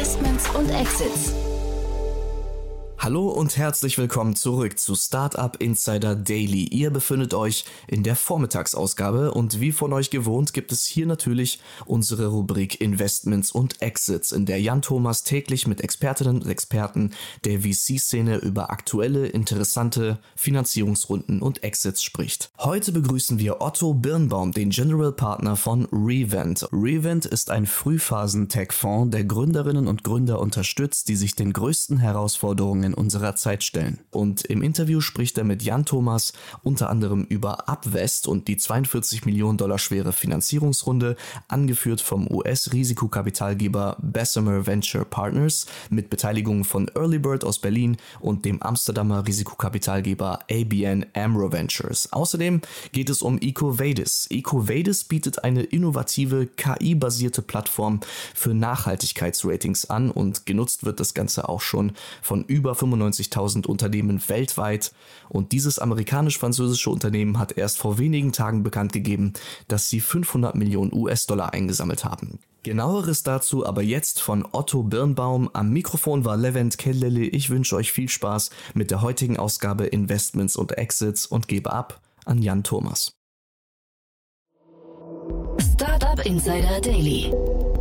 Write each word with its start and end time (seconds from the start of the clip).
Investments 0.00 0.48
und 0.54 0.70
Exits. 0.70 1.49
Hallo 3.02 3.30
und 3.30 3.56
herzlich 3.56 3.96
willkommen 3.96 4.36
zurück 4.36 4.78
zu 4.78 4.94
Startup 4.94 5.56
Insider 5.58 6.14
Daily. 6.14 6.64
Ihr 6.64 6.90
befindet 6.90 7.32
euch 7.32 7.64
in 7.88 8.02
der 8.02 8.14
Vormittagsausgabe 8.14 9.32
und 9.32 9.58
wie 9.58 9.72
von 9.72 9.94
euch 9.94 10.10
gewohnt 10.10 10.52
gibt 10.52 10.70
es 10.70 10.84
hier 10.84 11.06
natürlich 11.06 11.60
unsere 11.86 12.26
Rubrik 12.26 12.78
Investments 12.82 13.52
und 13.52 13.80
Exits, 13.80 14.32
in 14.32 14.44
der 14.44 14.60
Jan 14.60 14.82
Thomas 14.82 15.24
täglich 15.24 15.66
mit 15.66 15.80
Expertinnen 15.80 16.42
und 16.42 16.46
Experten 16.46 17.12
der 17.46 17.60
VC-Szene 17.60 18.36
über 18.36 18.70
aktuelle, 18.70 19.28
interessante 19.28 20.18
Finanzierungsrunden 20.36 21.40
und 21.40 21.62
Exits 21.62 22.02
spricht. 22.02 22.50
Heute 22.58 22.92
begrüßen 22.92 23.38
wir 23.38 23.62
Otto 23.62 23.94
Birnbaum, 23.94 24.52
den 24.52 24.68
General 24.68 25.12
Partner 25.12 25.56
von 25.56 25.88
Revent. 25.90 26.68
Revent 26.70 27.24
ist 27.24 27.48
ein 27.48 27.64
Frühphasen-Tech-Fonds, 27.64 29.12
der 29.12 29.24
Gründerinnen 29.24 29.88
und 29.88 30.04
Gründer 30.04 30.38
unterstützt, 30.38 31.08
die 31.08 31.16
sich 31.16 31.34
den 31.34 31.54
größten 31.54 31.96
Herausforderungen 31.96 32.89
in 32.90 32.94
unserer 32.94 33.36
Zeit 33.36 33.62
stellen. 33.62 34.00
Und 34.10 34.44
im 34.44 34.62
Interview 34.62 35.00
spricht 35.00 35.38
er 35.38 35.44
mit 35.44 35.62
Jan 35.62 35.84
Thomas 35.84 36.32
unter 36.62 36.90
anderem 36.90 37.24
über 37.28 37.68
Upvest 37.68 38.26
und 38.26 38.48
die 38.48 38.56
42 38.56 39.24
Millionen 39.24 39.58
Dollar 39.58 39.78
schwere 39.78 40.12
Finanzierungsrunde, 40.12 41.16
angeführt 41.48 42.00
vom 42.00 42.28
US-Risikokapitalgeber 42.30 43.96
Bessemer 44.02 44.66
Venture 44.66 45.04
Partners 45.04 45.66
mit 45.88 46.10
Beteiligung 46.10 46.64
von 46.64 46.90
Earlybird 46.94 47.44
aus 47.44 47.60
Berlin 47.60 47.96
und 48.18 48.44
dem 48.44 48.60
Amsterdamer 48.60 49.26
Risikokapitalgeber 49.26 50.40
ABN 50.50 51.06
Amro 51.14 51.52
Ventures. 51.52 52.12
Außerdem 52.12 52.60
geht 52.92 53.08
es 53.08 53.22
um 53.22 53.38
EcoVadis. 53.40 54.26
EcoVadis 54.30 55.04
bietet 55.04 55.44
eine 55.44 55.62
innovative 55.62 56.46
KI-basierte 56.46 57.42
Plattform 57.42 58.00
für 58.34 58.52
Nachhaltigkeitsratings 58.52 59.88
an 59.88 60.10
und 60.10 60.46
genutzt 60.46 60.84
wird 60.84 60.98
das 60.98 61.14
Ganze 61.14 61.48
auch 61.48 61.60
schon 61.60 61.92
von 62.22 62.44
über 62.44 62.74
95.000 62.80 63.66
Unternehmen 63.66 64.22
weltweit 64.28 64.92
und 65.28 65.52
dieses 65.52 65.78
amerikanisch-französische 65.78 66.90
Unternehmen 66.90 67.38
hat 67.38 67.56
erst 67.56 67.78
vor 67.78 67.98
wenigen 67.98 68.32
Tagen 68.32 68.62
bekannt 68.62 68.92
gegeben, 68.92 69.34
dass 69.68 69.88
sie 69.88 70.00
500 70.00 70.54
Millionen 70.54 70.92
US-Dollar 70.92 71.52
eingesammelt 71.52 72.04
haben. 72.04 72.38
Genaueres 72.62 73.22
dazu 73.22 73.66
aber 73.66 73.82
jetzt 73.82 74.20
von 74.20 74.46
Otto 74.52 74.82
Birnbaum. 74.82 75.48
Am 75.54 75.70
Mikrofon 75.70 76.26
war 76.26 76.36
Levent 76.36 76.76
Kellele. 76.76 77.22
Ich 77.22 77.48
wünsche 77.48 77.76
euch 77.76 77.90
viel 77.90 78.08
Spaß 78.08 78.50
mit 78.74 78.90
der 78.90 79.00
heutigen 79.00 79.38
Ausgabe 79.38 79.86
Investments 79.86 80.56
und 80.56 80.76
Exits 80.76 81.26
und 81.26 81.48
gebe 81.48 81.72
ab 81.72 82.00
an 82.26 82.42
Jan 82.42 82.62
Thomas. 82.62 83.12
Startup 85.58 86.24
Insider 86.26 86.80
Daily. 86.82 87.32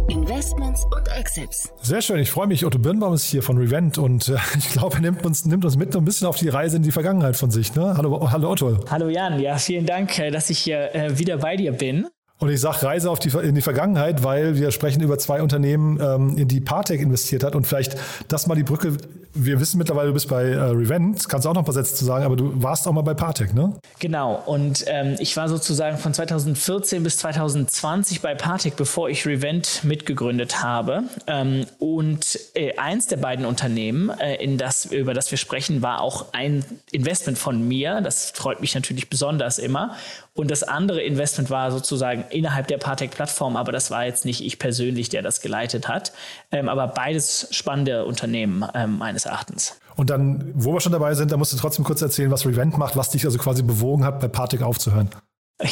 Investments 0.09 0.85
und 0.85 1.07
Exits. 1.07 1.71
Sehr 1.81 2.02
schön, 2.02 2.19
ich 2.19 2.31
freue 2.31 2.47
mich. 2.47 2.65
Otto 2.65 2.79
Birnbaum 2.79 3.13
ist 3.13 3.25
hier 3.25 3.43
von 3.43 3.57
Revent 3.57 3.99
und 3.99 4.27
äh, 4.27 4.38
ich 4.57 4.69
glaube, 4.71 4.95
er 4.95 5.02
nimmt 5.02 5.25
uns, 5.25 5.45
nimmt 5.45 5.63
uns 5.65 5.77
mit 5.77 5.95
ein 5.95 6.03
bisschen 6.03 6.27
auf 6.27 6.38
die 6.38 6.49
Reise 6.49 6.77
in 6.77 6.83
die 6.83 6.91
Vergangenheit 6.91 7.38
von 7.38 7.52
sich. 7.52 7.75
Ne? 7.75 7.93
Hallo, 7.95 8.31
hallo 8.31 8.49
Otto. 8.49 8.80
Hallo 8.89 9.09
Jan, 9.09 9.39
ja, 9.39 9.57
vielen 9.57 9.85
Dank, 9.85 10.17
äh, 10.17 10.31
dass 10.31 10.49
ich 10.49 10.59
hier 10.59 10.95
äh, 10.95 11.19
wieder 11.19 11.37
bei 11.37 11.55
dir 11.57 11.71
bin. 11.73 12.07
Und 12.39 12.49
ich 12.49 12.61
sage 12.61 12.83
Reise 12.83 13.11
auf 13.11 13.19
die, 13.19 13.29
in 13.37 13.53
die 13.53 13.61
Vergangenheit, 13.61 14.23
weil 14.23 14.55
wir 14.55 14.71
sprechen 14.71 15.01
über 15.01 15.17
zwei 15.17 15.41
Unternehmen, 15.41 15.99
ähm, 16.01 16.37
in 16.37 16.47
die 16.47 16.61
Partec 16.61 17.01
investiert 17.01 17.43
hat. 17.43 17.53
Und 17.53 17.67
vielleicht 17.67 17.97
das 18.29 18.47
mal 18.47 18.55
die 18.55 18.63
Brücke. 18.63 18.95
Wir 19.33 19.59
wissen 19.59 19.77
mittlerweile, 19.77 20.07
du 20.07 20.13
bist 20.13 20.29
bei 20.29 20.45
äh, 20.45 20.57
Revent. 20.57 21.27
Kannst 21.27 21.45
du 21.45 21.49
auch 21.49 21.53
noch 21.53 21.61
ein 21.61 21.65
paar 21.65 21.73
Sätze 21.73 21.95
zu 21.95 22.05
sagen, 22.05 22.23
aber 22.23 22.37
du 22.37 22.63
warst 22.63 22.87
auch 22.87 22.93
mal 22.93 23.01
bei 23.01 23.13
Partec, 23.13 23.53
ne? 23.53 23.73
Genau. 23.99 24.41
Und 24.45 24.85
ähm, 24.87 25.17
ich 25.19 25.35
war 25.35 25.49
sozusagen 25.49 25.97
von 25.97 26.13
2014 26.13 27.03
bis 27.03 27.17
2020 27.17 28.21
bei 28.21 28.36
Partec, 28.36 28.77
bevor 28.77 29.09
ich 29.09 29.27
Revent 29.27 29.83
mitgegründet 29.83 30.64
habe. 30.64 31.03
Ähm, 31.27 31.65
und 31.77 32.39
äh, 32.55 32.77
eins 32.77 33.08
der 33.08 33.17
beiden 33.17 33.45
Unternehmen, 33.45 34.09
äh, 34.17 34.35
in 34.35 34.58
das, 34.58 34.85
über 34.85 35.14
das 35.14 35.30
wir 35.30 35.37
sprechen, 35.37 35.81
war 35.81 36.02
auch 36.02 36.27
ein 36.31 36.64
Investment 36.91 37.37
von 37.37 37.67
mir. 37.67 37.99
Das 37.99 38.31
freut 38.31 38.61
mich 38.61 38.75
natürlich 38.75 39.09
besonders 39.09 39.59
immer. 39.59 39.95
Und 40.39 40.52
das 40.52 40.64
andere 40.64 41.02
Investment 41.02 41.50
war 41.50 41.70
sozusagen 41.70 42.23
innerhalb 42.30 42.66
der 42.67 42.77
Partec-Plattform, 42.77 43.58
aber 43.58 43.73
das 43.73 43.92
war 43.92 44.05
jetzt 44.05 44.23
nicht 44.23 44.42
ich 44.42 44.58
persönlich, 44.58 45.10
der 45.10 45.22
das 45.22 45.42
geleitet 45.42 45.89
hat. 45.89 46.14
Ähm, 46.50 46.70
aber 46.70 46.88
beides 46.88 47.50
spannende 47.52 48.05
Unternehmen 48.05 48.66
ähm, 48.73 49.00
meines 49.00 49.26
Erachtens. 49.26 49.77
Und 49.98 50.10
dann, 50.10 50.50
wo 50.55 50.72
wir 50.72 50.80
schon 50.80 50.94
dabei 50.94 51.14
sind, 51.14 51.33
da 51.33 51.36
musst 51.36 51.52
du 51.52 51.58
trotzdem 51.58 51.83
kurz 51.83 52.02
erzählen, 52.02 52.32
was 52.32 52.45
Revent 52.45 52.77
macht, 52.77 52.95
was 52.95 53.10
dich 53.10 53.26
also 53.26 53.38
quasi 53.38 53.64
bewogen 53.64 54.05
hat, 54.05 54.22
bei 54.22 54.30
Partec 54.30 54.61
aufzuhören. 54.61 55.10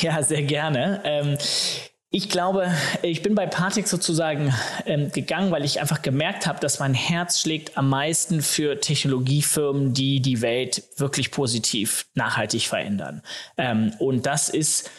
Ja, 0.01 0.21
sehr 0.21 0.43
gerne. 0.43 0.99
Ähm, 1.05 1.37
ich 2.09 2.29
glaube, 2.29 2.71
ich 3.01 3.21
bin 3.21 3.35
bei 3.35 3.47
Partec 3.47 3.87
sozusagen 3.87 4.53
ähm, 4.85 5.11
gegangen, 5.11 5.51
weil 5.51 5.65
ich 5.65 5.81
einfach 5.81 6.01
gemerkt 6.01 6.47
habe, 6.47 6.59
dass 6.59 6.79
mein 6.79 6.93
Herz 6.93 7.41
schlägt 7.41 7.77
am 7.77 7.89
meisten 7.89 8.41
für 8.41 8.79
Technologiefirmen, 8.79 9.93
die 9.93 10.21
die 10.21 10.41
Welt 10.41 10.83
wirklich 10.95 11.31
positiv, 11.31 12.05
nachhaltig 12.13 12.67
verändern. 12.67 13.21
Ähm, 13.57 13.93
und 13.99 14.25
das 14.25 14.47
ist 14.47 14.89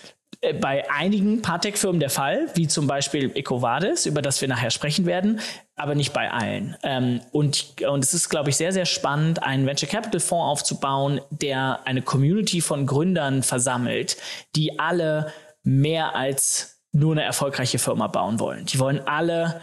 äh, 0.43 0.53
bei 0.53 0.91
einigen 0.91 1.41
Partec-Firmen 1.41 1.99
der 1.99 2.11
Fall, 2.11 2.51
wie 2.55 2.69
zum 2.69 2.87
Beispiel 2.87 3.33
EcoVadis, 3.35 4.05
über 4.05 4.21
das 4.21 4.43
wir 4.43 4.49
nachher 4.49 4.71
sprechen 4.71 5.07
werden, 5.07 5.41
aber 5.77 5.95
nicht 5.95 6.13
bei 6.13 6.31
allen. 6.31 6.77
Ähm, 6.83 7.23
und, 7.33 7.81
und 7.89 8.05
es 8.05 8.13
ist, 8.13 8.29
glaube 8.29 8.51
ich, 8.51 8.57
sehr, 8.59 8.73
sehr 8.73 8.87
spannend, 8.87 9.43
einen 9.43 9.67
Venture 9.67 9.89
Capital 9.89 10.21
Fonds 10.21 10.45
aufzubauen, 10.45 11.23
der 11.31 11.81
eine 11.87 12.03
Community 12.03 12.61
von 12.61 12.85
Gründern 12.85 13.43
versammelt, 13.43 14.19
die 14.55 14.79
alle 14.79 15.33
mehr 15.63 16.15
als 16.15 16.78
nur 16.99 17.13
eine 17.13 17.23
erfolgreiche 17.23 17.79
Firma 17.79 18.07
bauen 18.09 18.41
wollen. 18.41 18.65
Die 18.67 18.79
wollen 18.79 19.01
alle 19.07 19.61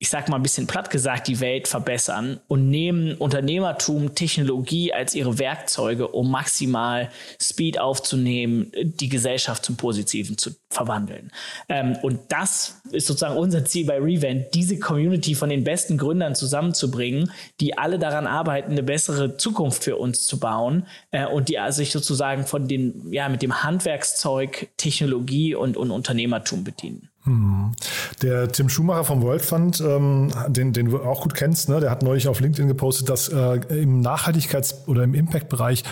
ich 0.00 0.10
sag 0.10 0.28
mal 0.28 0.36
ein 0.36 0.42
bisschen 0.42 0.68
platt 0.68 0.90
gesagt, 0.90 1.26
die 1.26 1.40
Welt 1.40 1.66
verbessern 1.66 2.38
und 2.46 2.68
nehmen 2.68 3.14
Unternehmertum, 3.14 4.14
Technologie 4.14 4.92
als 4.92 5.14
ihre 5.14 5.38
Werkzeuge, 5.40 6.06
um 6.06 6.30
maximal 6.30 7.10
Speed 7.40 7.80
aufzunehmen, 7.80 8.70
die 8.80 9.08
Gesellschaft 9.08 9.64
zum 9.64 9.76
Positiven 9.76 10.38
zu 10.38 10.52
verwandeln. 10.70 11.32
Ähm, 11.68 11.96
und 12.02 12.20
das 12.28 12.80
ist 12.92 13.08
sozusagen 13.08 13.36
unser 13.36 13.64
Ziel 13.64 13.86
bei 13.86 13.98
Revent, 13.98 14.54
diese 14.54 14.78
Community 14.78 15.34
von 15.34 15.48
den 15.48 15.64
besten 15.64 15.98
Gründern 15.98 16.36
zusammenzubringen, 16.36 17.32
die 17.60 17.76
alle 17.76 17.98
daran 17.98 18.28
arbeiten, 18.28 18.72
eine 18.72 18.84
bessere 18.84 19.36
Zukunft 19.36 19.82
für 19.82 19.96
uns 19.96 20.26
zu 20.26 20.38
bauen 20.38 20.86
äh, 21.10 21.26
und 21.26 21.48
die 21.48 21.58
sich 21.70 21.90
sozusagen 21.90 22.46
von 22.46 22.68
den, 22.68 23.12
ja, 23.12 23.28
mit 23.28 23.42
dem 23.42 23.64
Handwerkszeug, 23.64 24.68
Technologie 24.76 25.56
und, 25.56 25.76
und 25.76 25.90
Unternehmertum 25.90 26.62
bedienen. 26.62 27.10
Der 28.22 28.48
Tim 28.48 28.68
Schumacher 28.68 29.04
vom 29.04 29.22
World 29.22 29.42
Fund, 29.42 29.80
ähm, 29.80 30.30
den, 30.48 30.72
den 30.72 30.90
du 30.90 31.02
auch 31.02 31.22
gut 31.22 31.34
kennst, 31.34 31.68
ne, 31.68 31.80
der 31.80 31.90
hat 31.90 32.02
neulich 32.02 32.28
auf 32.28 32.40
LinkedIn 32.40 32.68
gepostet, 32.68 33.08
dass 33.08 33.28
äh, 33.28 33.60
im 33.68 34.00
Nachhaltigkeits- 34.02 34.86
oder 34.86 35.04
im 35.04 35.14
Impact-Bereich 35.14 35.84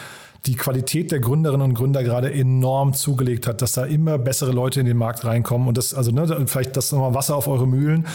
die 0.47 0.55
Qualität 0.55 1.11
der 1.11 1.19
Gründerinnen 1.19 1.63
und 1.63 1.75
Gründer 1.75 2.03
gerade 2.05 2.33
enorm 2.33 2.95
zugelegt 2.95 3.47
hat, 3.47 3.63
dass 3.63 3.73
da 3.73 3.85
immer 3.85 4.19
bessere 4.19 4.53
Leute 4.53 4.81
in 4.81 4.87
den 4.87 4.97
Markt 4.97 5.25
reinkommen 5.25 5.67
und 5.67 5.77
das, 5.77 5.93
also 5.93 6.13
ne, 6.13 6.47
vielleicht 6.47 6.77
das 6.77 6.93
nochmal 6.93 7.15
Wasser 7.15 7.35
auf 7.37 7.49
eure 7.49 7.67
Mühlen. 7.67 8.07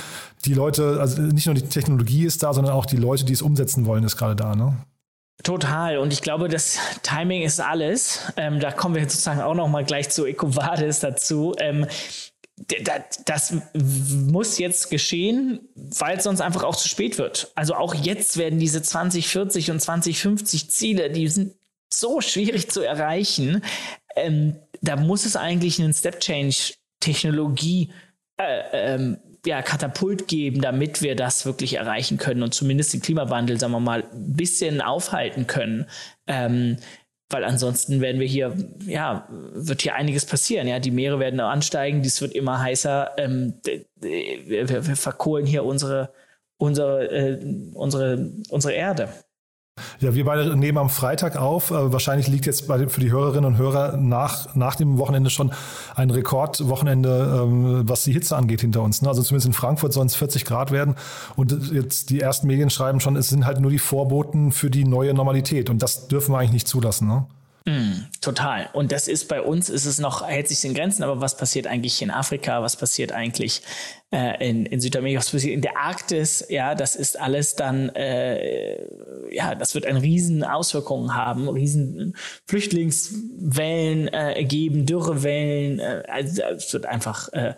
Die 0.46 0.54
Leute, 0.54 1.00
also 1.00 1.22
nicht 1.22 1.46
nur 1.46 1.56
die 1.56 1.64
Technologie 1.64 2.26
ist 2.26 2.44
da, 2.44 2.54
sondern 2.54 2.74
auch 2.74 2.86
die 2.86 2.98
Leute, 2.98 3.26
die 3.26 3.34
es 3.34 3.42
umsetzen 3.42 3.86
wollen, 3.86 4.04
ist 4.04 4.18
gerade 4.18 4.36
da, 4.36 4.56
ne? 4.56 4.78
Total. 5.44 5.98
Und 5.98 6.14
ich 6.14 6.22
glaube, 6.22 6.50
das 6.50 6.78
Timing 7.02 7.42
ist 7.42 7.60
alles. 7.60 8.32
Ähm, 8.38 8.60
da 8.60 8.72
kommen 8.72 8.94
wir 8.94 9.02
sozusagen 9.02 9.42
auch 9.42 9.56
noch 9.56 9.68
mal 9.68 9.84
gleich 9.84 10.10
zu 10.10 10.26
EcoVadis 10.26 11.00
dazu. 11.00 11.56
Ähm, 11.58 11.88
das 13.26 13.54
muss 13.74 14.58
jetzt 14.58 14.90
geschehen, 14.90 15.62
weil 15.76 16.18
es 16.18 16.24
sonst 16.24 16.42
einfach 16.42 16.64
auch 16.64 16.76
zu 16.76 16.88
spät 16.88 17.18
wird. 17.18 17.52
Also 17.56 17.76
auch 17.76 17.96
jetzt 17.96 18.38
werden 18.38 18.60
diese 18.60 18.82
2040 18.82 19.72
und 19.72 19.80
2050 19.80 20.70
Ziele, 20.70 21.10
die 21.10 21.28
sind 21.28 21.54
so 21.94 22.22
schwierig 22.22 22.70
zu 22.70 22.82
erreichen. 22.82 23.64
Ähm, 24.16 24.56
da 24.82 24.96
muss 24.96 25.26
es 25.26 25.36
eigentlich 25.36 25.80
einen 25.80 25.94
Step 25.94 26.20
Change 26.20 26.74
Technologie 27.00 27.92
äh, 28.38 28.94
ähm, 28.94 29.18
ja, 29.46 29.62
Katapult 29.62 30.28
geben, 30.28 30.62
damit 30.62 31.02
wir 31.02 31.16
das 31.16 31.46
wirklich 31.46 31.76
erreichen 31.76 32.18
können 32.18 32.44
und 32.44 32.54
zumindest 32.54 32.94
den 32.94 33.02
Klimawandel, 33.02 33.60
sagen 33.60 33.74
wir 33.74 33.80
mal, 33.80 34.04
ein 34.04 34.34
bisschen 34.34 34.82
aufhalten 34.82 35.48
können. 35.48 35.88
Ähm, 36.28 36.78
weil 37.32 37.44
ansonsten 37.44 38.02
werden 38.02 38.20
wir 38.20 38.28
hier, 38.28 38.56
ja, 38.86 39.28
wird 39.30 39.82
hier 39.82 39.96
einiges 39.96 40.26
passieren. 40.26 40.68
Ja, 40.68 40.80
die 40.80 40.92
Meere 40.92 41.20
werden 41.20 41.40
ansteigen, 41.40 42.02
dies 42.02 42.22
wird 42.22 42.34
immer 42.34 42.60
heißer. 42.60 43.12
Ähm, 43.18 43.56
wir, 43.96 44.70
wir, 44.70 44.96
verkohlen 44.96 45.46
hier 45.46 45.64
unsere, 45.64 46.12
unsere, 46.58 47.10
äh, 47.10 47.40
unsere, 47.74 48.32
unsere 48.50 48.74
Erde. 48.74 49.10
Ja, 50.00 50.14
wir 50.14 50.26
beide 50.26 50.56
nehmen 50.56 50.78
am 50.78 50.90
Freitag 50.90 51.38
auf. 51.38 51.72
Äh, 51.72 51.92
wahrscheinlich 51.92 52.28
liegt 52.28 52.46
jetzt 52.46 52.68
bei, 52.68 52.88
für 52.88 53.00
die 53.00 53.12
Hörerinnen 53.12 53.46
und 53.46 53.58
Hörer 53.58 53.98
nach, 53.98 54.56
nach 54.56 54.76
dem 54.76 54.98
Wochenende 54.98 55.30
schon 55.30 55.52
ein 55.96 56.10
Rekordwochenende, 56.10 57.42
ähm, 57.44 57.82
was 57.88 58.04
die 58.04 58.14
Hitze 58.14 58.36
angeht, 58.36 58.62
hinter 58.62 58.82
uns. 58.82 59.02
Ne? 59.02 59.10
Also 59.10 59.22
zumindest 59.22 59.48
in 59.48 59.54
Frankfurt 59.54 59.94
sollen 59.94 60.08
es 60.08 60.16
40 60.16 60.46
Grad 60.46 60.72
werden. 60.72 60.96
Und 61.36 61.72
jetzt 61.72 62.10
die 62.10 62.20
ersten 62.20 62.48
Medien 62.48 62.70
schreiben 62.70 63.00
schon, 63.00 63.16
es 63.16 63.30
sind 63.30 63.46
halt 63.46 63.60
nur 63.60 63.72
die 63.72 63.80
Vorboten 63.80 64.52
für 64.52 64.70
die 64.70 64.86
neue 64.86 65.14
Normalität. 65.14 65.70
Und 65.70 65.82
das 65.82 66.08
dürfen 66.08 66.34
wir 66.34 66.40
eigentlich 66.40 66.54
nicht 66.54 66.68
zulassen. 66.68 67.08
Ne? 67.08 67.26
Mm, 67.66 68.06
total. 68.22 68.70
Und 68.74 68.92
das 68.92 69.08
ist 69.08 69.28
bei 69.28 69.40
uns, 69.40 69.70
ist 69.70 69.86
es 69.86 70.00
noch, 70.00 70.28
hält 70.28 70.48
sich 70.48 70.66
in 70.66 70.74
Grenzen, 70.74 71.04
aber 71.04 71.22
was 71.22 71.38
passiert 71.38 71.68
eigentlich 71.68 72.02
in 72.02 72.10
Afrika, 72.10 72.64
was 72.64 72.76
passiert 72.76 73.12
eigentlich 73.12 73.62
äh, 74.12 74.50
in, 74.50 74.66
in 74.66 74.82
Südamerika, 74.82 75.20
was 75.20 75.30
passiert 75.30 75.54
in 75.54 75.62
der 75.62 75.78
Arktis, 75.78 76.44
ja, 76.50 76.74
das 76.74 76.96
ist 76.96 77.20
alles 77.20 77.56
dann, 77.56 77.90
äh, 77.90 78.84
ja, 79.32 79.54
das 79.54 79.76
wird 79.76 79.86
eine 79.86 80.02
riesen 80.02 80.44
Auswirkungen 80.44 81.14
haben, 81.14 81.48
riesen 81.50 82.16
Flüchtlingswellen 82.48 84.08
äh, 84.08 84.44
geben, 84.44 84.88
Dürrewellen, 84.88 85.80
äh, 85.80 86.02
also 86.08 86.42
es 86.42 86.74
wird 86.74 86.88
einfach 86.88 87.32
äh, 87.34 87.54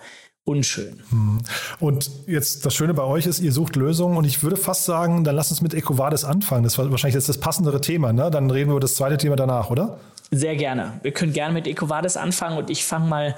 unschön. 0.46 1.02
Mhm. 1.10 1.40
Und 1.80 2.12
jetzt 2.28 2.66
das 2.66 2.74
Schöne 2.74 2.94
bei 2.94 3.04
euch 3.04 3.26
ist, 3.26 3.40
ihr 3.40 3.52
sucht 3.52 3.76
Lösungen 3.76 4.18
und 4.18 4.26
ich 4.26 4.44
würde 4.44 4.58
fast 4.58 4.84
sagen, 4.84 5.24
dann 5.24 5.36
lass 5.36 5.52
uns 5.52 5.62
mit 5.62 5.74
EcoVadis 5.74 6.26
anfangen. 6.26 6.64
Das 6.64 6.78
war 6.78 6.90
wahrscheinlich 6.92 7.16
jetzt 7.16 7.30
das 7.30 7.38
passendere 7.38 7.80
Thema, 7.80 8.12
ne? 8.12 8.30
Dann 8.30 8.52
reden 8.52 8.70
wir 8.70 8.74
über 8.74 8.82
das 8.82 8.96
zweite 8.96 9.18
Thema 9.18 9.36
danach, 9.36 9.70
oder? 9.70 10.00
Sehr 10.32 10.56
gerne. 10.56 11.00
Wir 11.02 11.12
können 11.12 11.32
gerne 11.32 11.54
mit 11.54 11.68
EcoVadis 11.68 12.18
anfangen 12.18 12.58
und 12.58 12.70
ich 12.70 12.84
fange 12.84 13.08
mal 13.08 13.36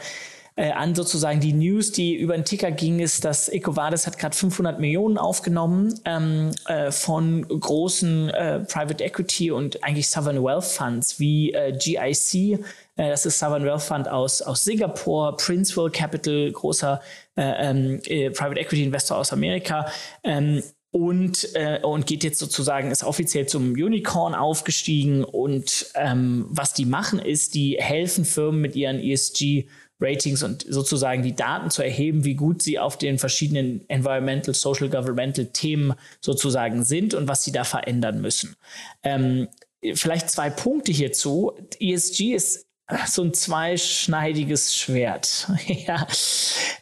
äh, 0.58 0.72
an 0.72 0.96
sozusagen 0.96 1.40
die 1.40 1.54
News, 1.54 1.92
die 1.92 2.16
über 2.16 2.36
den 2.36 2.46
Ticker 2.46 2.72
ging, 2.72 3.00
ist, 3.00 3.26
dass 3.26 3.50
EcoVadis 3.50 4.08
hat 4.08 4.18
gerade 4.18 4.36
500 4.36 4.80
Millionen 4.80 5.18
aufgenommen 5.18 6.00
ähm, 6.06 6.52
äh, 6.68 6.92
von 6.92 7.46
großen 7.48 8.30
äh, 8.30 8.60
Private 8.62 9.04
Equity 9.04 9.52
und 9.52 9.84
eigentlich 9.84 10.10
Sovereign 10.10 10.44
Wealth 10.44 10.64
Funds 10.64 11.20
wie 11.20 11.52
äh, 11.54 11.78
GIC, 11.78 12.60
äh, 12.96 13.10
das 13.10 13.26
ist 13.26 13.40
Sovereign 13.40 13.66
Wealth 13.66 13.82
Fund 13.82 14.08
aus, 14.08 14.42
aus 14.42 14.64
Singapur, 14.64 15.36
Princeville 15.36 15.92
Capital, 15.92 16.52
großer 16.52 17.02
äh, 17.36 17.70
ähm, 17.70 18.02
äh, 18.06 18.30
Private 18.30 18.60
Equity 18.60 18.84
Investor 18.84 19.18
aus 19.18 19.34
Amerika. 19.34 19.88
Ähm, 20.24 20.64
und, 20.92 21.54
äh, 21.56 21.82
und 21.84 22.08
geht 22.08 22.24
jetzt 22.24 22.40
sozusagen, 22.40 22.90
ist 22.90 23.04
offiziell 23.04 23.48
zum 23.48 23.74
Unicorn 23.74 24.34
aufgestiegen. 24.34 25.26
Und 25.26 25.88
ähm, 25.96 26.46
was 26.48 26.74
die 26.74 26.86
machen, 26.86 27.20
ist, 27.20 27.54
die 27.54 27.76
helfen 27.78 28.24
Firmen 28.24 28.62
mit 28.62 28.78
ihren 28.78 29.02
ESG 29.02 29.66
Ratings 30.00 30.44
und 30.44 30.66
sozusagen 30.68 31.24
die 31.24 31.36
Daten 31.36 31.70
zu 31.70 31.82
erheben, 31.82 32.26
wie 32.26 32.36
gut 32.36 32.62
sie 32.62 32.80
auf 32.80 32.98
den 32.98 33.18
verschiedenen 33.18 33.88
Environmental, 33.90 34.54
Social, 34.54 34.90
Governmental 34.90 35.46
Themen 35.48 35.94
sozusagen 36.22 36.84
sind 36.84 37.14
und 37.14 37.28
was 37.28 37.44
sie 37.44 37.52
da 37.52 37.64
verändern 37.64 38.22
müssen. 38.22 38.56
Ähm, 39.04 39.48
vielleicht 39.94 40.30
zwei 40.30 40.50
Punkte 40.50 40.92
hierzu. 40.92 41.54
ESG 41.80 42.34
ist 42.34 42.65
so 43.08 43.24
ein 43.24 43.34
zweischneidiges 43.34 44.76
Schwert. 44.76 45.50
ja, 45.66 46.06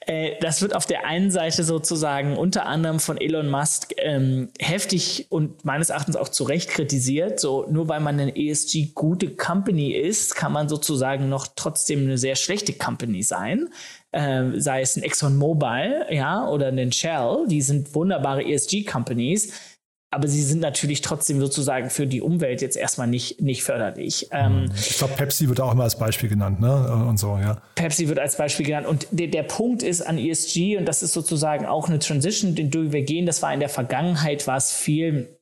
äh, 0.06 0.34
das 0.42 0.62
wird 0.62 0.76
auf 0.76 0.86
der 0.86 1.06
einen 1.06 1.32
Seite 1.32 1.64
sozusagen 1.64 2.36
unter 2.36 2.66
anderem 2.66 3.00
von 3.00 3.18
Elon 3.18 3.50
Musk 3.50 3.94
ähm, 3.98 4.50
heftig 4.60 5.28
und 5.30 5.64
meines 5.64 5.90
Erachtens 5.90 6.18
auch 6.18 6.28
zu 6.28 6.44
Recht 6.44 6.70
kritisiert. 6.70 7.40
So 7.40 7.66
nur 7.70 7.88
weil 7.88 8.02
man 8.02 8.20
eine 8.20 8.36
ESG 8.36 8.92
gute 8.94 9.30
Company 9.30 9.94
ist, 9.94 10.36
kann 10.36 10.52
man 10.52 10.68
sozusagen 10.68 11.30
noch 11.30 11.48
trotzdem 11.56 12.02
eine 12.02 12.18
sehr 12.18 12.36
schlechte 12.36 12.74
Company 12.74 13.24
sein. 13.24 13.70
Äh, 14.12 14.60
sei 14.60 14.82
es 14.82 14.98
ein 14.98 15.04
ExxonMobil, 15.04 16.06
ja, 16.10 16.48
oder 16.50 16.68
ein 16.68 16.92
Shell, 16.92 17.48
die 17.48 17.62
sind 17.62 17.96
wunderbare 17.96 18.44
ESG 18.44 18.84
Companies 18.84 19.54
aber 20.14 20.28
sie 20.28 20.44
sind 20.44 20.60
natürlich 20.60 21.02
trotzdem 21.02 21.40
sozusagen 21.40 21.90
für 21.90 22.06
die 22.06 22.22
Umwelt 22.22 22.62
jetzt 22.62 22.78
erstmal 22.78 23.08
nicht, 23.08 23.42
nicht 23.42 23.64
förderlich. 23.64 24.28
Ähm, 24.32 24.66
ich 24.76 24.98
glaube, 24.98 25.14
Pepsi 25.16 25.50
wird 25.50 25.60
auch 25.60 25.72
immer 25.72 25.84
als 25.84 25.98
Beispiel 25.98 26.30
genannt, 26.30 26.60
ne? 26.60 27.06
Und 27.08 27.18
so, 27.18 27.38
ja. 27.38 27.62
Pepsi 27.76 28.08
wird 28.08 28.20
als 28.20 28.38
Beispiel 28.38 28.66
genannt. 28.66 28.88
Und 28.88 29.08
der, 29.12 29.28
der 29.28 29.44
Punkt 29.44 29.84
ist 29.84 30.02
an 30.02 30.18
ESG, 30.18 30.78
und 30.78 30.86
das 30.86 31.04
ist 31.04 31.14
sozusagen 31.14 31.66
auch 31.66 31.90
eine 31.90 32.00
Transition, 32.00 32.56
den 32.56 32.72
wir 32.74 33.02
gehen, 33.02 33.26
das 33.26 33.42
war 33.42 33.54
in 33.54 33.60
der 33.60 33.70
Vergangenheit, 33.70 34.46
war 34.48 34.58
es 34.58 34.72
viel, 34.72 35.40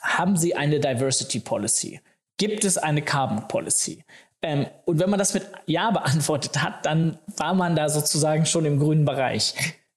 haben 0.00 0.36
Sie 0.36 0.54
eine 0.54 0.78
Diversity 0.78 1.40
Policy? 1.40 2.00
Gibt 2.38 2.64
es 2.64 2.78
eine 2.78 3.02
Carbon 3.02 3.48
Policy? 3.48 4.04
Ähm, 4.42 4.66
und 4.84 5.00
wenn 5.00 5.10
man 5.10 5.18
das 5.18 5.34
mit 5.34 5.46
Ja 5.66 5.90
beantwortet 5.90 6.62
hat, 6.62 6.86
dann 6.86 7.18
war 7.36 7.54
man 7.54 7.74
da 7.74 7.88
sozusagen 7.88 8.46
schon 8.46 8.64
im 8.64 8.78
grünen 8.78 9.04
Bereich 9.04 9.54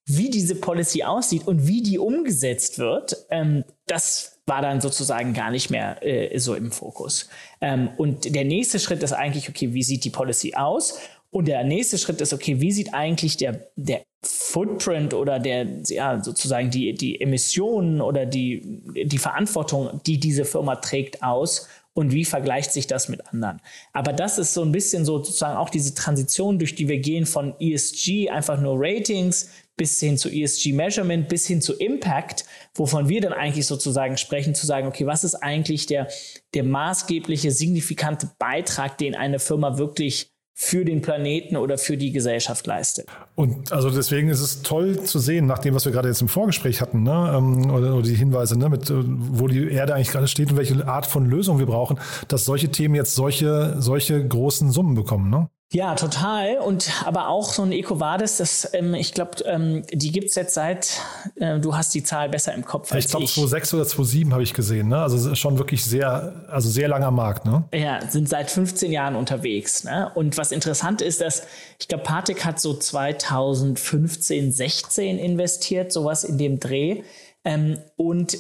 wie 0.10 0.32
diese 0.32 0.56
Policy 0.56 1.04
aussieht 1.04 1.46
und 1.46 1.68
wie 1.68 1.84
die 1.84 2.00
umgesetzt 2.00 2.80
wird, 2.80 3.16
ähm, 3.30 3.64
das 3.90 4.40
war 4.46 4.62
dann 4.62 4.82
sozusagen 4.82 5.34
gar 5.34 5.52
nicht 5.52 5.70
mehr 5.70 6.04
äh, 6.06 6.38
so 6.40 6.56
im 6.56 6.72
Fokus. 6.72 7.30
Ähm, 7.62 7.90
und 7.98 8.34
der 8.36 8.46
nächste 8.46 8.80
Schritt 8.80 9.04
ist 9.04 9.14
eigentlich, 9.14 9.48
okay, 9.50 9.74
wie 9.74 9.84
sieht 9.84 10.04
die 10.04 10.10
Policy 10.10 10.56
aus? 10.56 11.00
Und 11.32 11.48
der 11.48 11.64
nächste 11.64 11.98
Schritt 11.98 12.22
ist, 12.22 12.34
okay, 12.34 12.60
wie 12.60 12.72
sieht 12.72 12.94
eigentlich 12.94 13.38
der, 13.38 13.68
der 13.76 14.02
Footprint 14.24 15.14
oder 15.14 15.40
der, 15.40 15.66
ja, 15.88 16.22
sozusagen 16.24 16.72
die, 16.72 16.94
die 16.94 17.22
Emissionen 17.22 18.02
oder 18.02 18.26
die, 18.26 18.82
die 19.06 19.18
Verantwortung, 19.20 20.02
die 20.06 20.20
diese 20.20 20.44
Firma 20.44 20.78
trägt, 20.78 21.22
aus? 21.22 21.68
Und 21.94 22.14
wie 22.14 22.26
vergleicht 22.26 22.72
sich 22.72 22.88
das 22.88 23.10
mit 23.10 23.28
anderen? 23.28 23.62
Aber 23.94 24.14
das 24.14 24.40
ist 24.40 24.54
so 24.54 24.64
ein 24.64 24.72
bisschen 24.72 25.06
so 25.06 25.18
sozusagen 25.18 25.58
auch 25.58 25.70
diese 25.70 25.94
Transition, 25.94 26.58
durch 26.58 26.76
die 26.76 26.88
wir 26.88 27.00
gehen 27.00 27.26
von 27.26 27.54
ESG, 27.60 28.30
einfach 28.30 28.60
nur 28.60 28.76
Ratings, 28.78 29.50
bis 29.80 29.98
hin 30.00 30.18
zu 30.18 30.30
ESG 30.30 30.74
Measurement, 30.74 31.30
bis 31.30 31.48
hin 31.48 31.62
zu 31.62 31.74
Impact, 31.74 32.44
wovon 32.76 33.08
wir 33.08 33.22
dann 33.22 33.32
eigentlich 33.32 33.66
sozusagen 33.66 34.18
sprechen, 34.18 34.54
zu 34.54 34.68
sagen, 34.68 34.88
okay, 34.88 35.08
was 35.08 35.24
ist 35.24 35.36
eigentlich 35.36 35.86
der, 35.86 36.10
der 36.54 36.66
maßgebliche, 36.66 37.50
signifikante 37.50 38.30
Beitrag, 38.38 38.98
den 38.98 39.16
eine 39.16 39.40
Firma 39.40 39.78
wirklich 39.78 40.32
für 40.54 40.84
den 40.84 41.02
Planeten 41.02 41.56
oder 41.56 41.78
für 41.78 41.96
die 41.96 42.12
Gesellschaft 42.12 42.68
leistet. 42.68 43.08
Und 43.36 43.72
also 43.72 43.90
deswegen 43.90 44.28
ist 44.28 44.42
es 44.42 44.62
toll 44.62 45.02
zu 45.04 45.18
sehen, 45.18 45.46
nach 45.46 45.60
dem, 45.60 45.74
was 45.74 45.86
wir 45.86 45.94
gerade 45.94 46.10
jetzt 46.10 46.22
im 46.22 46.28
Vorgespräch 46.28 46.82
hatten, 46.82 47.04
ne, 47.04 47.34
ähm, 47.34 47.72
oder, 47.72 47.94
oder, 47.94 48.02
die 48.02 48.16
Hinweise, 48.16 48.60
ne, 48.60 48.68
mit, 48.68 48.90
äh, 48.90 48.96
wo 48.98 49.48
die 49.48 49.72
Erde 49.72 49.96
eigentlich 49.96 50.12
gerade 50.12 50.28
steht 50.28 50.52
und 50.52 50.58
welche 50.58 50.86
Art 50.86 51.06
von 51.06 51.26
Lösung 51.26 51.60
wir 51.60 51.66
brauchen, 51.66 51.98
dass 52.28 52.44
solche 52.44 52.68
Themen 52.68 52.96
jetzt 52.96 53.16
solche, 53.16 53.78
solche 53.80 54.28
großen 54.28 54.74
Summen 54.74 54.96
bekommen. 54.96 55.30
Ne? 55.30 55.50
Ja, 55.72 55.94
total. 55.94 56.58
Und 56.58 57.06
aber 57.06 57.28
auch 57.28 57.54
so 57.54 57.62
ein 57.62 57.72
EcoVadis, 57.72 58.38
das, 58.38 58.74
ähm, 58.74 58.96
ich 58.96 59.14
glaube, 59.14 59.44
ähm, 59.46 59.84
die 59.94 60.12
gibt's 60.12 60.34
jetzt 60.34 60.56
seit, 60.56 61.00
äh, 61.36 61.60
du 61.60 61.76
hast 61.76 61.94
die 61.94 62.02
Zahl 62.02 62.28
besser 62.28 62.56
im 62.56 62.66
Kopf. 62.66 62.92
Als 62.92 63.06
ich 63.06 63.12
glaube, 63.12 63.28
2006 63.28 63.74
oder 63.76 63.86
2007 63.86 64.34
habe 64.34 64.42
ich 64.42 64.56
gesehen. 64.56 64.88
Ne? 64.88 64.98
Also 64.98 65.36
schon 65.36 65.60
wirklich 65.60 65.86
sehr, 65.86 66.44
also 66.48 66.70
sehr 66.70 66.88
langer 66.88 67.12
Markt. 67.12 67.46
Ne? 67.46 67.66
Ja, 67.72 68.00
sind 68.10 68.28
seit 68.28 68.50
15 68.50 68.92
Jahren 68.92 69.16
unterwegs. 69.16 69.84
Ne? 69.84 70.12
Und 70.16 70.38
was 70.38 70.52
interessant 70.52 71.04
ist, 71.04 71.22
dass 71.22 71.44
ich 71.80 71.88
glaube, 71.88 72.04
Patek 72.04 72.46
hat 72.46 72.60
so 72.60 72.74
2015, 72.74 74.52
16 74.52 75.20
investiert, 75.20 75.94
sowas 75.94 76.24
in 76.24 76.40
dem 76.40 76.60
Dreh. 76.60 77.04
Ähm, 77.46 77.78
und 77.96 78.38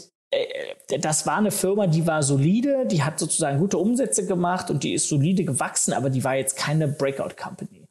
das 0.99 1.25
war 1.25 1.37
eine 1.37 1.51
Firma, 1.51 1.87
die 1.87 2.05
war 2.05 2.21
solide, 2.21 2.85
die 2.85 3.03
hat 3.03 3.19
sozusagen 3.19 3.59
gute 3.59 3.77
Umsätze 3.77 4.25
gemacht 4.25 4.69
und 4.69 4.83
die 4.83 4.93
ist 4.93 5.07
solide 5.07 5.43
gewachsen, 5.43 5.93
aber 5.93 6.09
die 6.09 6.23
war 6.23 6.35
jetzt 6.35 6.55
keine 6.55 6.87
Breakout 6.87 7.35
Company. 7.35 7.87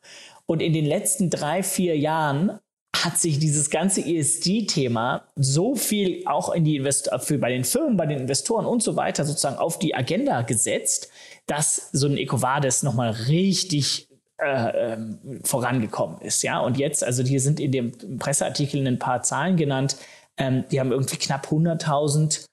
Und 0.46 0.62
in 0.62 0.72
den 0.72 0.86
letzten 0.86 1.30
drei, 1.30 1.62
vier 1.62 1.98
Jahren 1.98 2.58
hat 2.96 3.18
sich 3.18 3.38
dieses 3.38 3.70
ganze 3.70 4.00
ESG-Thema 4.00 5.24
so 5.36 5.74
viel 5.74 6.26
auch 6.26 6.52
in 6.52 6.64
die 6.64 6.76
Invest 6.76 7.10
für 7.20 7.38
bei 7.38 7.50
den 7.50 7.64
Firmen, 7.64 7.96
bei 7.96 8.06
den 8.06 8.20
Investoren 8.20 8.66
und 8.66 8.82
so 8.82 8.96
weiter 8.96 9.24
sozusagen 9.24 9.58
auf 9.58 9.78
die 9.78 9.94
Agenda 9.94 10.42
gesetzt, 10.42 11.10
dass 11.46 11.90
so 11.92 12.06
ein 12.06 12.16
EcoVadis 12.16 12.82
nochmal 12.82 13.10
richtig 13.10 14.08
äh, 14.38 14.92
ähm, 14.92 15.18
vorangekommen 15.44 16.20
ist. 16.20 16.42
Ja, 16.42 16.60
und 16.60 16.78
jetzt, 16.78 17.04
also 17.04 17.22
hier 17.22 17.40
sind 17.40 17.60
in 17.60 17.72
dem 17.72 18.18
Presseartikel 18.18 18.86
ein 18.86 18.98
paar 18.98 19.22
Zahlen 19.22 19.56
genannt. 19.56 19.96
Ähm, 20.38 20.64
die 20.70 20.80
haben 20.80 20.92
irgendwie 20.92 21.16
knapp 21.16 21.48
100.000 21.48 22.46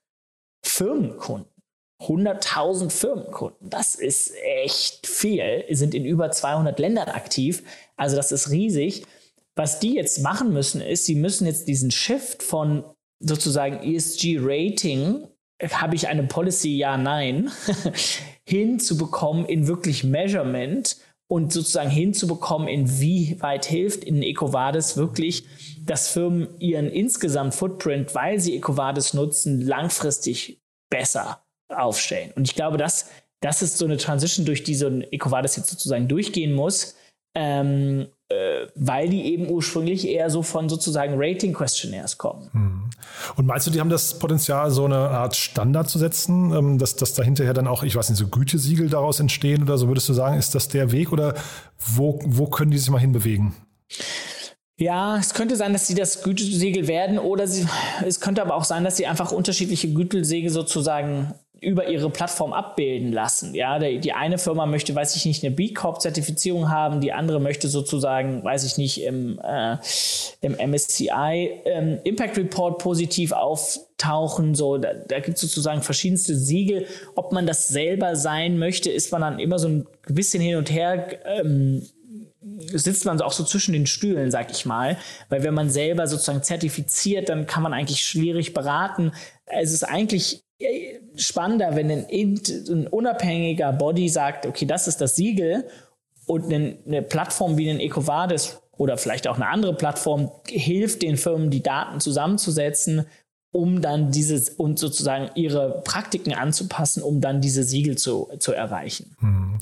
Firmenkunden. 0.64 1.50
100.000 2.02 2.90
Firmenkunden. 2.90 3.70
Das 3.70 3.94
ist 3.94 4.32
echt 4.44 5.06
viel. 5.06 5.64
Sind 5.70 5.94
in 5.94 6.04
über 6.04 6.30
200 6.30 6.78
Ländern 6.78 7.08
aktiv. 7.08 7.62
Also 7.96 8.16
das 8.16 8.32
ist 8.32 8.50
riesig. 8.50 9.06
Was 9.54 9.80
die 9.80 9.94
jetzt 9.94 10.18
machen 10.18 10.52
müssen, 10.52 10.82
ist, 10.82 11.06
sie 11.06 11.14
müssen 11.14 11.46
jetzt 11.46 11.66
diesen 11.66 11.90
Shift 11.90 12.42
von 12.42 12.84
sozusagen 13.20 13.82
ESG-Rating, 13.82 15.26
habe 15.70 15.94
ich 15.94 16.08
eine 16.08 16.24
Policy, 16.24 16.76
ja, 16.76 16.98
nein, 16.98 17.50
hinzubekommen 18.46 19.46
in 19.46 19.66
wirklich 19.66 20.04
Measurement 20.04 20.98
und 21.28 21.52
sozusagen 21.52 21.90
hinzubekommen, 21.90 22.68
inwieweit 22.68 23.66
hilft 23.66 24.04
in 24.04 24.22
EcoVadis 24.22 24.96
wirklich, 24.96 25.44
dass 25.84 26.08
Firmen 26.08 26.48
ihren 26.60 26.88
insgesamt 26.88 27.54
Footprint, 27.54 28.14
weil 28.14 28.38
sie 28.40 28.56
EcoVadis 28.56 29.14
nutzen, 29.14 29.60
langfristig 29.60 30.60
besser 30.90 31.44
aufstellen. 31.68 32.32
Und 32.36 32.48
ich 32.48 32.54
glaube, 32.54 32.76
das, 32.76 33.10
das 33.40 33.62
ist 33.62 33.78
so 33.78 33.84
eine 33.84 33.96
Transition, 33.96 34.46
durch 34.46 34.62
die 34.62 34.74
so 34.74 34.86
ein 34.86 35.02
EcoVadis 35.02 35.56
jetzt 35.56 35.70
sozusagen 35.70 36.08
durchgehen 36.08 36.54
muss, 36.54 36.96
ähm, 37.34 38.02
äh, 38.02 38.15
weil 38.74 39.08
die 39.08 39.32
eben 39.32 39.48
ursprünglich 39.48 40.08
eher 40.08 40.30
so 40.30 40.42
von 40.42 40.68
sozusagen 40.68 41.14
Rating-Questionnaires 41.16 42.18
kommen. 42.18 42.50
Hm. 42.52 42.90
Und 43.36 43.46
meinst 43.46 43.66
du, 43.66 43.70
die 43.70 43.80
haben 43.80 43.90
das 43.90 44.18
Potenzial, 44.18 44.70
so 44.70 44.84
eine 44.84 44.96
Art 44.96 45.36
Standard 45.36 45.88
zu 45.88 45.98
setzen, 45.98 46.52
ähm, 46.52 46.78
dass, 46.78 46.96
dass 46.96 47.14
da 47.14 47.22
hinterher 47.22 47.54
dann 47.54 47.66
auch, 47.66 47.82
ich 47.82 47.94
weiß 47.94 48.10
nicht, 48.10 48.18
so 48.18 48.28
Gütesiegel 48.28 48.88
daraus 48.88 49.20
entstehen 49.20 49.62
oder 49.62 49.78
so? 49.78 49.88
Würdest 49.88 50.08
du 50.08 50.12
sagen, 50.12 50.38
ist 50.38 50.54
das 50.54 50.68
der 50.68 50.92
Weg 50.92 51.12
oder 51.12 51.34
wo, 51.78 52.20
wo 52.24 52.46
können 52.46 52.70
die 52.70 52.78
sich 52.78 52.90
mal 52.90 53.00
hinbewegen? 53.00 53.54
Ja, 54.78 55.16
es 55.16 55.32
könnte 55.32 55.56
sein, 55.56 55.72
dass 55.72 55.86
sie 55.86 55.94
das 55.94 56.22
Gütesiegel 56.22 56.86
werden 56.86 57.18
oder 57.18 57.46
sie, 57.46 57.66
es 58.04 58.20
könnte 58.20 58.42
aber 58.42 58.54
auch 58.54 58.64
sein, 58.64 58.84
dass 58.84 58.98
sie 58.98 59.06
einfach 59.06 59.32
unterschiedliche 59.32 59.92
Gütesiegel 59.92 60.50
sozusagen 60.50 61.32
über 61.60 61.88
ihre 61.88 62.10
Plattform 62.10 62.52
abbilden 62.52 63.12
lassen. 63.12 63.54
Ja, 63.54 63.78
die, 63.78 64.12
eine 64.12 64.38
Firma 64.38 64.66
möchte, 64.66 64.94
weiß 64.94 65.16
ich 65.16 65.24
nicht, 65.24 65.42
eine 65.42 65.54
B 65.54 65.72
Corp 65.72 66.02
Zertifizierung 66.02 66.70
haben, 66.70 67.00
die 67.00 67.12
andere 67.12 67.40
möchte 67.40 67.68
sozusagen, 67.68 68.44
weiß 68.44 68.64
ich 68.64 68.76
nicht, 68.76 69.02
im, 69.02 69.40
äh, 69.42 69.76
im 70.42 70.52
MSCI 70.52 71.62
ähm, 71.64 71.98
Impact 72.04 72.36
Report 72.36 72.78
positiv 72.78 73.32
auftauchen. 73.32 74.54
So, 74.54 74.76
da, 74.76 74.92
da 74.94 75.20
gibt 75.20 75.36
es 75.36 75.40
sozusagen 75.40 75.80
verschiedenste 75.80 76.36
Siegel. 76.36 76.86
Ob 77.14 77.32
man 77.32 77.46
das 77.46 77.68
selber 77.68 78.16
sein 78.16 78.58
möchte, 78.58 78.90
ist 78.90 79.10
man 79.10 79.22
dann 79.22 79.38
immer 79.38 79.58
so 79.58 79.68
ein 79.68 79.86
bisschen 80.08 80.42
hin 80.42 80.56
und 80.56 80.70
her. 80.70 81.18
Ähm, 81.24 81.82
sitzt 82.58 83.04
man 83.04 83.20
auch 83.20 83.32
so 83.32 83.44
zwischen 83.44 83.72
den 83.72 83.86
Stühlen, 83.86 84.30
sag 84.30 84.50
ich 84.50 84.66
mal. 84.66 84.98
Weil 85.30 85.42
wenn 85.42 85.54
man 85.54 85.70
selber 85.70 86.06
sozusagen 86.06 86.42
zertifiziert, 86.42 87.28
dann 87.28 87.46
kann 87.46 87.62
man 87.62 87.72
eigentlich 87.72 88.02
schwierig 88.02 88.54
beraten. 88.54 89.12
Es 89.46 89.72
ist 89.72 89.84
eigentlich 89.84 90.42
spannender, 91.16 91.76
wenn 91.76 91.90
ein, 91.90 92.06
ein, 92.10 92.86
unabhängiger 92.86 93.72
Body 93.72 94.08
sagt, 94.08 94.46
okay, 94.46 94.64
das 94.64 94.88
ist 94.88 95.00
das 95.00 95.16
Siegel 95.16 95.66
und 96.26 96.44
eine, 96.44 96.78
eine 96.86 97.02
Plattform 97.02 97.56
wie 97.56 97.70
ein 97.70 97.80
Ecovadis 97.80 98.58
oder 98.76 98.96
vielleicht 98.98 99.28
auch 99.28 99.36
eine 99.36 99.48
andere 99.48 99.74
Plattform 99.74 100.30
hilft 100.46 101.02
den 101.02 101.16
Firmen, 101.16 101.50
die 101.50 101.62
Daten 101.62 102.00
zusammenzusetzen, 102.00 103.06
um 103.52 103.80
dann 103.80 104.10
dieses 104.10 104.50
und 104.50 104.78
sozusagen 104.78 105.30
ihre 105.34 105.82
Praktiken 105.82 106.34
anzupassen, 106.34 107.02
um 107.02 107.20
dann 107.20 107.40
diese 107.40 107.62
Siegel 107.62 107.96
zu, 107.96 108.28
zu 108.38 108.52
erreichen. 108.52 109.16
Hm. 109.20 109.58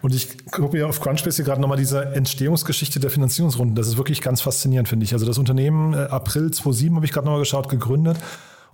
Und 0.00 0.14
ich 0.14 0.46
gucke 0.50 0.76
mir 0.76 0.88
auf 0.88 1.00
Crunchbase 1.00 1.36
hier 1.36 1.44
gerade 1.44 1.60
nochmal 1.60 1.76
diese 1.76 2.14
Entstehungsgeschichte 2.14 3.00
der 3.00 3.10
Finanzierungsrunden. 3.10 3.76
Das 3.76 3.86
ist 3.86 3.98
wirklich 3.98 4.22
ganz 4.22 4.40
faszinierend, 4.40 4.88
finde 4.88 5.04
ich. 5.04 5.12
Also 5.12 5.26
das 5.26 5.36
Unternehmen 5.36 5.92
äh, 5.92 5.96
April 5.96 6.50
2007 6.50 6.96
habe 6.96 7.04
ich 7.04 7.12
gerade 7.12 7.26
nochmal 7.26 7.40
geschaut, 7.40 7.68
gegründet. 7.68 8.16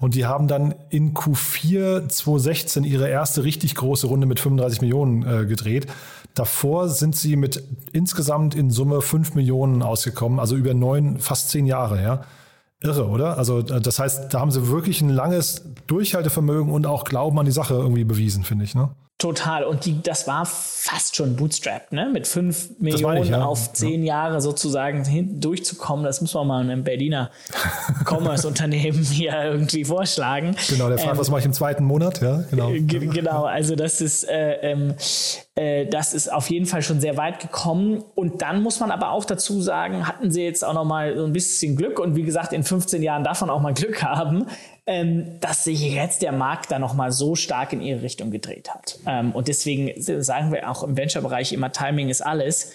Und 0.01 0.15
die 0.15 0.25
haben 0.25 0.49
dann 0.49 0.75
in 0.89 1.15
Q4 1.15 2.09
2016 2.09 2.85
ihre 2.85 3.09
erste 3.09 3.45
richtig 3.45 3.75
große 3.75 4.07
Runde 4.07 4.27
mit 4.27 4.41
35 4.41 4.81
Millionen 4.81 5.23
äh, 5.23 5.45
gedreht. 5.47 5.87
Davor 6.35 6.89
sind 6.89 7.15
sie 7.15 7.37
mit 7.37 7.63
insgesamt 7.93 8.55
in 8.55 8.71
Summe 8.71 9.03
5 9.03 9.35
Millionen 9.35 9.83
ausgekommen, 9.83 10.41
also 10.41 10.57
über 10.57 10.75
neun, 10.75 11.19
fast 11.19 11.51
zehn 11.51 11.67
Jahre, 11.67 12.03
ja. 12.03 12.23
Irre, 12.83 13.09
oder? 13.09 13.37
Also 13.37 13.59
äh, 13.59 13.81
das 13.81 13.99
heißt, 13.99 14.33
da 14.33 14.41
haben 14.41 14.51
sie 14.51 14.69
wirklich 14.69 15.03
ein 15.03 15.11
langes 15.11 15.65
Durchhaltevermögen 15.87 16.73
und 16.73 16.87
auch 16.87 17.05
Glauben 17.05 17.39
an 17.39 17.45
die 17.45 17.53
Sache 17.53 17.75
irgendwie 17.75 18.05
bewiesen, 18.05 18.43
finde 18.43 18.65
ich. 18.65 18.75
Ne? 18.75 18.91
Total. 19.21 19.65
Und 19.65 19.85
die, 19.85 20.01
das 20.03 20.27
war 20.27 20.47
fast 20.47 21.15
schon 21.15 21.37
Bootstrap, 21.37 21.93
ne? 21.93 22.09
Mit 22.11 22.27
fünf 22.27 22.71
Millionen 22.79 23.23
ich, 23.23 23.29
ja. 23.29 23.45
auf 23.45 23.75
zehn 23.75 24.03
ja. 24.03 24.15
Jahre 24.25 24.41
sozusagen 24.41 25.05
hin, 25.05 25.41
durchzukommen. 25.43 26.07
Das 26.07 26.23
muss 26.23 26.33
man 26.33 26.47
mal 26.47 26.63
einem 26.63 26.85
Berliner 26.85 27.31
Commerce-Unternehmen 28.07 29.05
hier 29.05 29.35
irgendwie 29.45 29.85
vorschlagen. 29.85 30.57
Genau, 30.71 30.89
der 30.89 30.97
fragt, 30.97 31.13
ähm, 31.13 31.19
was 31.19 31.29
mache 31.29 31.41
ich 31.41 31.47
im 31.47 31.53
zweiten 31.53 31.85
Monat? 31.85 32.23
Ja, 32.23 32.45
genau. 32.51 32.71
Genau, 32.71 33.45
also 33.45 33.77
das 33.77 34.01
ist, 34.01 34.27
äh, 34.27 34.55
ähm, 34.63 34.95
äh, 35.55 35.85
das 35.85 36.15
ist 36.15 36.33
auf 36.33 36.49
jeden 36.49 36.65
Fall 36.65 36.81
schon 36.81 37.03
sehr 37.03 37.19
weit 37.19 37.41
gekommen. 37.41 38.03
Und 38.15 38.41
dann 38.41 38.63
muss 38.63 38.81
man 38.81 38.91
aber 38.91 39.11
auch 39.11 39.27
dazu 39.27 39.61
sagen, 39.61 40.09
hatten 40.09 40.31
sie 40.31 40.45
jetzt 40.45 40.65
auch 40.65 40.73
noch 40.73 40.87
mal 40.87 41.15
so 41.15 41.27
ein 41.27 41.35
bisschen 41.35 41.77
Glück 41.77 41.99
und 41.99 42.17
wie 42.17 42.23
gesagt, 42.23 42.55
in 42.55 42.65
15 42.65 43.03
Jahren 43.03 43.23
davon 43.23 43.51
auch 43.51 43.61
mal 43.61 43.75
Glück 43.75 44.03
haben, 44.03 44.47
dass 45.41 45.65
sich 45.65 45.81
jetzt 45.83 46.23
der 46.23 46.33
Markt 46.33 46.71
da 46.71 46.79
nochmal 46.79 47.13
so 47.13 47.35
stark 47.35 47.73
in 47.73 47.81
ihre 47.81 48.03
Richtung 48.03 48.31
gedreht 48.31 48.71
hat. 48.75 48.99
Ähm, 49.07 49.33
und 49.33 49.49
deswegen 49.49 49.93
sagen 50.01 50.53
wir 50.53 50.71
auch 50.71 50.83
im 50.83 50.97
Venture-Bereich 50.97 51.53
immer, 51.53 51.71
Timing 51.71 52.09
ist 52.09 52.23
alles. 52.23 52.73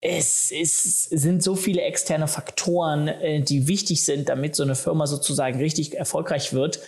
Es 0.00 0.50
ist, 0.50 1.10
sind 1.10 1.42
so 1.42 1.56
viele 1.56 1.82
externe 1.82 2.28
Faktoren, 2.28 3.08
äh, 3.08 3.42
die 3.42 3.68
wichtig 3.68 4.04
sind, 4.04 4.30
damit 4.30 4.56
so 4.56 4.62
eine 4.62 4.74
Firma 4.74 5.06
sozusagen 5.06 5.58
richtig 5.58 5.94
erfolgreich 5.94 6.54
wird. 6.54 6.80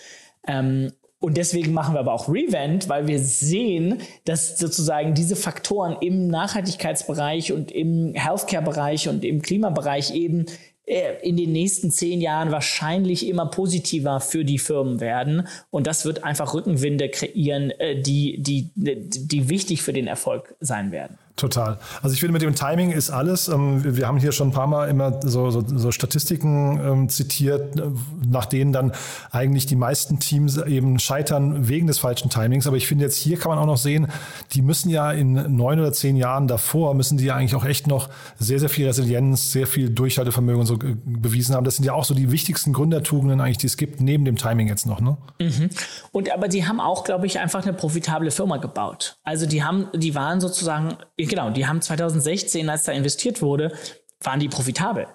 Ähm, 0.47 0.93
und 1.23 1.37
deswegen 1.37 1.73
machen 1.73 1.95
wir 1.95 2.01
aber 2.01 2.15
auch 2.15 2.29
Revent, 2.29 2.89
weil 2.89 3.07
wir 3.07 3.21
sehen, 3.21 4.01
dass 4.25 4.59
sozusagen 4.59 5.15
diese 5.15 5.37
Faktoren 5.37 5.97
im 6.01 6.27
Nachhaltigkeitsbereich 6.27 7.53
und 7.53 7.71
im 7.71 8.13
Healthcare-Bereich 8.15 9.09
und 9.09 9.25
im 9.25 9.41
Klimabereich 9.41 10.15
eben 10.15 10.47
in 10.85 11.37
den 11.37 11.53
nächsten 11.53 11.91
zehn 11.91 12.21
Jahren 12.21 12.51
wahrscheinlich 12.51 13.27
immer 13.29 13.47
positiver 13.47 14.21
für 14.21 14.45
die 14.45 14.59
Firmen 14.59 15.01
werden. 15.01 15.47
Und 15.71 15.87
das 15.87 16.05
wird 16.05 16.25
einfach 16.25 16.55
Rückenwinde 16.55 17.09
kreieren, 17.09 17.71
äh, 17.71 18.01
die, 18.01 18.43
die, 18.43 18.71
die 18.75 19.49
wichtig 19.49 19.83
für 19.83 19.93
den 19.93 20.07
Erfolg 20.09 20.55
sein 20.61 20.91
werden. 20.91 21.19
Total. 21.37 21.79
Also 22.03 22.13
ich 22.13 22.21
finde, 22.21 22.35
mit 22.35 22.43
dem 22.43 22.55
Timing 22.55 22.91
ist 22.91 23.11
alles. 23.11 23.49
Ähm, 23.49 23.97
wir 23.97 24.07
haben 24.07 24.19
hier 24.19 24.33
schon 24.33 24.49
ein 24.49 24.53
paar 24.53 24.67
Mal 24.67 24.89
immer 24.91 25.19
so, 25.23 25.51
so, 25.51 25.65
so 25.67 25.91
Statistiken 25.91 26.79
ähm, 26.85 27.09
zitiert, 27.09 27.81
äh, 27.81 27.85
nach 28.27 28.45
denen 28.45 28.73
dann 28.73 28.93
eigentlich 29.31 29.65
die 29.65 29.77
meisten 29.77 30.21
Teams 30.21 30.59
eben 30.59 30.99
scheitern 30.99 31.69
wegen 31.69 31.87
des 31.87 31.99
falschen 31.99 32.29
Timings. 32.29 32.67
Aber 32.67 32.77
ich 32.77 32.87
finde 32.87 33.05
jetzt 33.05 33.17
hier 33.17 33.39
kann 33.39 33.51
man 33.51 33.59
auch 33.59 33.67
noch 33.67 33.79
sehen, 33.79 34.09
die 34.53 34.61
müssen 34.61 34.91
ja 34.91 35.11
in 35.11 35.57
neun 35.57 35.81
oder 35.81 35.93
zehn 35.93 36.17
Jahren 36.17 36.49
davor, 36.49 36.95
müssen 36.95 37.17
die 37.17 37.25
ja 37.25 37.35
eigentlich 37.35 37.55
auch 37.55 37.65
echt 37.65 37.87
noch 37.87 38.11
sehr, 38.39 38.61
sehr 38.61 38.69
viel 38.69 38.87
Resilienz, 38.87 39.53
sehr 39.53 39.67
viel 39.67 39.89
Durchhaltevermögen 39.89 40.61
und 40.61 40.67
so 40.67 40.75
äh, 40.75 40.97
bewiesen 41.05 41.55
haben. 41.55 41.65
Das 41.65 41.77
sind 41.77 41.87
ja 41.87 41.95
auch 41.95 42.05
so 42.05 42.15
die 42.15 42.31
wichtigsten 42.31 42.75
Gründertugenden 42.75 43.41
eigentlich, 43.41 43.59
die 43.59 43.69
es 43.69 43.79
gibt, 43.79 44.03
neben 44.03 44.27
dem 44.27 44.37
Timing 44.37 44.69
jetzt 44.69 44.87
noch. 44.87 45.01
Ne? 45.01 45.17
Mhm. 45.41 45.71
Und 46.13 46.31
aber 46.31 46.49
die 46.49 46.67
haben 46.67 46.81
auch, 46.81 47.05
glaube 47.05 47.27
ich, 47.27 47.39
einfach 47.39 47.63
eine 47.63 47.73
profitable 47.73 48.31
Firma 48.31 48.59
gebaut. 48.59 49.17
Also 49.25 49.47
die 49.47 49.65
haben, 49.65 49.89
die 49.95 50.15
waren 50.15 50.41
sozusagen 50.41 50.99
genau, 51.27 51.51
die 51.51 51.67
haben 51.67 51.81
2016, 51.81 52.69
als 52.69 52.85
da 52.85 52.93
investiert 52.93 53.43
wurde, 53.43 53.73
waren 54.21 54.41
die 54.41 54.49
profitabel. 54.49 55.07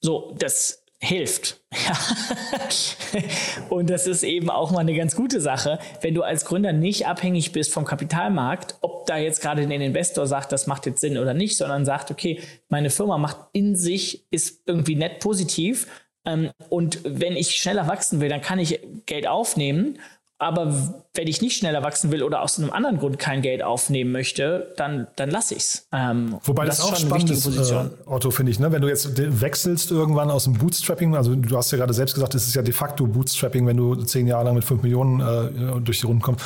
So, 0.00 0.34
das 0.38 0.82
hilft. 1.02 1.60
und 3.70 3.90
das 3.90 4.06
ist 4.06 4.22
eben 4.22 4.50
auch 4.50 4.70
mal 4.70 4.80
eine 4.80 4.94
ganz 4.94 5.16
gute 5.16 5.40
Sache, 5.40 5.80
wenn 6.00 6.14
du 6.14 6.22
als 6.22 6.44
Gründer 6.44 6.72
nicht 6.72 7.08
abhängig 7.08 7.50
bist 7.50 7.72
vom 7.72 7.84
Kapitalmarkt, 7.84 8.76
ob 8.82 9.06
da 9.06 9.18
jetzt 9.18 9.42
gerade 9.42 9.62
ein 9.62 9.70
Investor 9.70 10.28
sagt, 10.28 10.52
das 10.52 10.68
macht 10.68 10.86
jetzt 10.86 11.00
Sinn 11.00 11.18
oder 11.18 11.34
nicht, 11.34 11.56
sondern 11.56 11.84
sagt, 11.84 12.12
okay, 12.12 12.40
meine 12.68 12.88
Firma 12.88 13.18
macht 13.18 13.38
in 13.52 13.74
sich, 13.74 14.26
ist 14.30 14.62
irgendwie 14.66 14.94
net 14.94 15.18
positiv. 15.18 15.88
Ähm, 16.24 16.50
und 16.68 17.00
wenn 17.04 17.36
ich 17.36 17.56
schneller 17.56 17.88
wachsen 17.88 18.20
will, 18.20 18.28
dann 18.28 18.40
kann 18.40 18.60
ich 18.60 18.78
Geld 19.06 19.26
aufnehmen 19.26 19.98
aber 20.42 20.72
wenn 21.14 21.28
ich 21.28 21.40
nicht 21.40 21.56
schneller 21.56 21.82
wachsen 21.82 22.10
will 22.10 22.22
oder 22.22 22.42
aus 22.42 22.58
einem 22.58 22.70
anderen 22.70 22.98
Grund 22.98 23.18
kein 23.18 23.42
Geld 23.42 23.62
aufnehmen 23.62 24.10
möchte, 24.10 24.72
dann, 24.76 25.06
dann 25.16 25.30
lasse 25.30 25.54
ich 25.54 25.62
es. 25.62 25.88
Ähm, 25.92 26.38
Wobei 26.42 26.64
das, 26.64 26.78
das 26.78 26.86
auch 26.86 26.96
spannend 26.96 27.30
ist, 27.30 27.46
äh, 27.46 27.84
Otto, 28.06 28.30
finde 28.30 28.50
ich. 28.50 28.58
Ne? 28.58 28.72
Wenn 28.72 28.82
du 28.82 28.88
jetzt 28.88 29.16
wechselst 29.16 29.90
irgendwann 29.90 30.30
aus 30.30 30.44
dem 30.44 30.54
Bootstrapping, 30.54 31.14
also 31.14 31.34
du 31.34 31.56
hast 31.56 31.70
ja 31.70 31.78
gerade 31.78 31.94
selbst 31.94 32.14
gesagt, 32.14 32.34
es 32.34 32.46
ist 32.46 32.54
ja 32.54 32.62
de 32.62 32.72
facto 32.72 33.06
Bootstrapping, 33.06 33.66
wenn 33.66 33.76
du 33.76 33.94
zehn 33.94 34.26
Jahre 34.26 34.46
lang 34.46 34.54
mit 34.54 34.64
fünf 34.64 34.82
Millionen 34.82 35.20
äh, 35.20 35.80
durch 35.80 36.00
die 36.00 36.06
Runden 36.06 36.22
kommst 36.22 36.44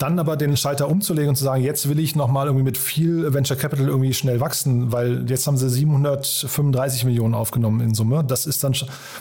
dann 0.00 0.18
aber 0.18 0.36
den 0.36 0.56
Schalter 0.56 0.88
umzulegen 0.88 1.28
und 1.28 1.36
zu 1.36 1.44
sagen, 1.44 1.62
jetzt 1.62 1.88
will 1.88 1.98
ich 1.98 2.16
nochmal 2.16 2.46
irgendwie 2.46 2.64
mit 2.64 2.78
viel 2.78 3.32
Venture 3.34 3.56
Capital 3.56 3.86
irgendwie 3.86 4.14
schnell 4.14 4.40
wachsen, 4.40 4.92
weil 4.92 5.28
jetzt 5.28 5.46
haben 5.46 5.58
sie 5.58 5.68
735 5.68 7.04
Millionen 7.04 7.34
aufgenommen 7.34 7.80
in 7.80 7.94
Summe. 7.94 8.24
Das 8.24 8.46
ist 8.46 8.64
dann, 8.64 8.74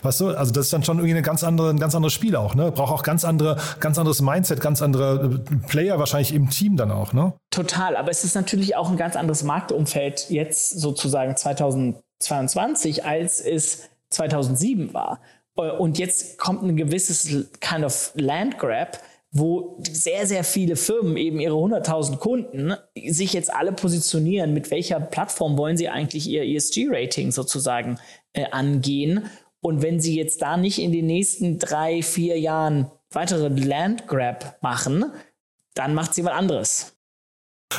weißt 0.04 0.22
du, 0.22 0.28
also 0.30 0.54
das 0.54 0.66
ist 0.66 0.74
dann 0.74 0.84
schon 0.84 0.98
irgendwie 0.98 1.16
eine 1.16 1.22
ganz 1.22 1.44
andere, 1.44 1.70
ein 1.70 1.80
ganz 1.80 1.96
anderes 1.96 2.14
Spiel 2.14 2.36
auch, 2.36 2.56
ne? 2.56 2.72
Braucht 2.72 2.94
auch 2.94 3.04
ganz 3.04 3.26
andere, 3.26 3.58
ganz 3.82 3.98
anderes 3.98 4.22
Mindset, 4.22 4.62
ganz 4.62 4.82
andere 4.82 5.42
äh, 5.52 5.68
Player 5.68 6.00
wahrscheinlich 6.00 6.34
im 6.34 6.50
Team 6.50 6.78
dann 6.78 6.92
auch, 6.92 7.12
ne? 7.12 7.34
Total, 7.52 7.98
aber 7.98 8.10
es 8.10 8.24
ist 8.24 8.36
natürlich 8.36 8.78
auch 8.78 8.90
ein 8.90 8.98
ganz 8.98 9.18
anderes 9.18 9.44
Marktumfeld 9.44 10.30
jetzt 10.30 10.80
sozusagen 10.80 11.36
2022, 11.36 13.04
als 13.04 13.42
es 13.42 13.90
2007 14.12 14.94
war. 14.94 15.20
Und 15.56 15.98
jetzt 15.98 16.38
kommt 16.38 16.64
ein 16.64 16.78
gewisses 16.78 17.28
kind 17.60 17.84
of 17.84 18.12
Land 18.16 18.60
Grab, 18.60 19.00
wo 19.32 19.80
sehr, 19.92 20.26
sehr 20.26 20.44
viele 20.44 20.76
Firmen 20.76 21.16
eben 21.18 21.40
ihre 21.40 21.56
100.000 21.56 22.18
Kunden 22.18 22.74
sich 23.08 23.34
jetzt 23.34 23.54
alle 23.54 23.72
positionieren, 23.72 24.54
mit 24.54 24.72
welcher 24.72 25.00
Plattform 25.00 25.58
wollen 25.58 25.78
sie 25.78 25.90
eigentlich 25.90 26.28
ihr 26.28 26.44
ESG-Rating 26.44 27.32
sozusagen 27.32 28.00
äh, 28.34 28.46
angehen. 28.52 29.30
Und 29.62 29.82
wenn 29.82 30.00
sie 30.00 30.16
jetzt 30.16 30.42
da 30.42 30.58
nicht 30.58 30.80
in 30.80 30.92
den 30.92 31.06
nächsten 31.06 31.60
drei, 31.60 32.02
vier 32.02 32.40
Jahren 32.40 32.90
weitere 33.12 33.50
Landgrab 33.50 34.58
machen, 34.62 35.06
dann 35.76 35.94
macht 35.94 36.14
sie 36.14 36.24
was 36.24 36.34
anderes. 36.34 36.99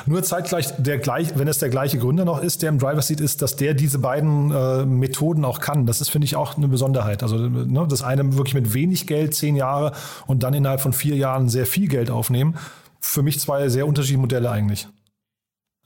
Nur 0.07 0.23
zeitgleich, 0.23 0.73
der 0.79 0.99
gleich, 0.99 1.37
wenn 1.37 1.49
es 1.49 1.59
der 1.59 1.69
gleiche 1.69 1.99
Gründer 1.99 2.25
noch 2.25 2.41
ist, 2.41 2.63
der 2.63 2.69
im 2.69 2.79
Driver 2.79 3.03
Seat 3.03 3.21
ist, 3.21 3.43
dass 3.43 3.57
der 3.57 3.75
diese 3.75 3.99
beiden 3.99 4.53
äh, 4.53 4.85
Methoden 4.87 5.45
auch 5.45 5.59
kann. 5.59 5.85
Das 5.85 6.01
ist, 6.01 6.11
finde 6.11 6.27
ich, 6.27 6.37
auch 6.37 6.57
eine 6.57 6.69
Besonderheit. 6.69 7.23
Also 7.25 7.37
ne, 7.37 7.87
das 7.89 8.03
eine 8.03 8.37
wirklich 8.37 8.55
mit 8.55 8.73
wenig 8.73 9.09
Geld, 9.09 9.35
zehn 9.35 9.57
Jahre 9.57 9.93
und 10.27 10.45
dann 10.45 10.55
innerhalb 10.55 10.81
von 10.81 10.93
vier 10.93 11.17
Jahren 11.17 11.49
sehr 11.49 11.67
viel 11.67 11.89
Geld 11.89 12.11
aufnehmen. 12.11 12.57
Für 13.01 13.23
mich 13.23 13.41
zwei 13.41 13.69
sehr 13.69 13.87
unterschiedliche 13.87 14.21
Modelle 14.21 14.51
eigentlich. 14.51 14.89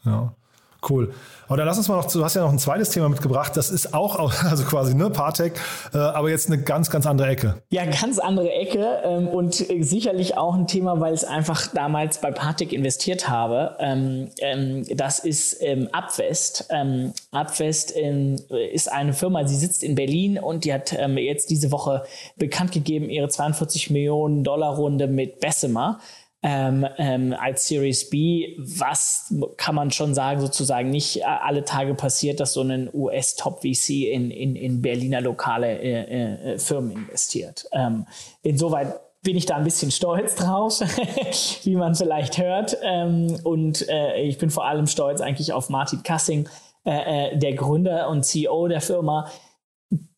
Ja. 0.05 0.35
Cool. 0.89 1.13
Aber 1.47 1.59
dann 1.59 1.67
lass 1.67 1.77
uns 1.77 1.89
mal 1.89 1.97
noch, 1.97 2.11
du 2.11 2.25
hast 2.25 2.35
ja 2.35 2.43
noch 2.43 2.53
ein 2.53 2.59
zweites 2.59 2.91
Thema 2.91 3.09
mitgebracht, 3.09 3.57
das 3.57 3.71
ist 3.71 3.95
auch, 3.95 4.19
also 4.45 4.65
quasi, 4.65 4.95
ne, 4.95 5.11
Partec, 5.11 5.55
äh, 5.93 5.99
aber 5.99 6.31
jetzt 6.31 6.49
eine 6.49 6.63
ganz, 6.63 6.91
ganz 6.91 7.07
andere 7.07 7.29
Ecke. 7.29 7.63
Ja, 7.71 7.85
ganz 7.85 8.19
andere 8.19 8.51
Ecke 8.51 9.03
ähm, 9.05 9.29
und 9.29 9.55
sicherlich 9.55 10.37
auch 10.37 10.55
ein 10.55 10.67
Thema, 10.67 11.01
weil 11.01 11.15
ich 11.15 11.27
einfach 11.29 11.67
damals 11.69 12.21
bei 12.21 12.31
Partec 12.31 12.73
investiert 12.73 13.29
habe. 13.29 13.77
Ähm, 13.79 14.31
ähm, 14.39 14.85
das 14.97 15.19
ist 15.19 15.63
Abwest. 15.93 16.69
Abwest 17.31 17.93
ist 17.93 18.93
eine 18.93 19.13
Firma, 19.13 19.47
sie 19.47 19.57
sitzt 19.57 19.83
in 19.83 19.95
Berlin 19.95 20.39
und 20.39 20.65
die 20.65 20.73
hat 20.73 20.93
jetzt 20.93 21.51
diese 21.51 21.71
Woche 21.71 22.05
bekannt 22.37 22.73
gegeben, 22.73 23.09
ihre 23.09 23.29
42 23.29 23.91
Millionen 23.91 24.45
Dollar 24.45 24.75
Runde 24.75 25.07
mit 25.07 25.41
Bessemer. 25.41 26.01
Ähm, 26.47 26.87
ähm, 26.99 27.35
als 27.41 27.67
Series 27.67 28.11
B, 28.11 28.55
was 28.59 29.33
kann 29.57 29.75
man 29.75 29.91
schon 29.91 30.13
sagen, 30.13 30.43
sozusagen 30.43 30.91
nicht 30.91 31.23
äh, 31.23 31.25
alle 31.25 31.65
Tage 31.65 31.95
passiert, 31.95 32.39
dass 32.39 32.53
so 32.53 32.61
ein 32.61 32.91
US-Top-VC 32.93 34.13
in, 34.13 34.31
in, 34.31 34.55
in 34.55 34.83
Berliner 34.83 35.23
lokale 35.23 35.79
äh, 35.79 36.53
äh, 36.53 36.59
Firmen 36.59 36.93
investiert. 36.93 37.65
Ähm, 37.73 38.07
insoweit 38.43 39.01
bin 39.23 39.39
ich 39.39 39.47
da 39.47 39.57
ein 39.57 39.65
bisschen 39.65 39.91
stolz 39.91 40.35
drauf, 40.35 40.81
wie 41.63 41.77
man 41.77 41.95
vielleicht 41.95 42.37
hört. 42.37 42.77
Ähm, 42.83 43.41
und 43.43 43.89
äh, 43.89 44.21
ich 44.21 44.37
bin 44.37 44.51
vor 44.51 44.67
allem 44.67 44.87
stolz 44.87 45.23
eigentlich 45.23 45.55
auf 45.55 45.71
Martin 45.71 46.03
Kassing, 46.03 46.47
äh, 46.85 47.31
äh 47.31 47.39
der 47.39 47.55
Gründer 47.55 48.11
und 48.11 48.23
CEO 48.23 48.69
der 48.69 48.83
Firma, 48.83 49.31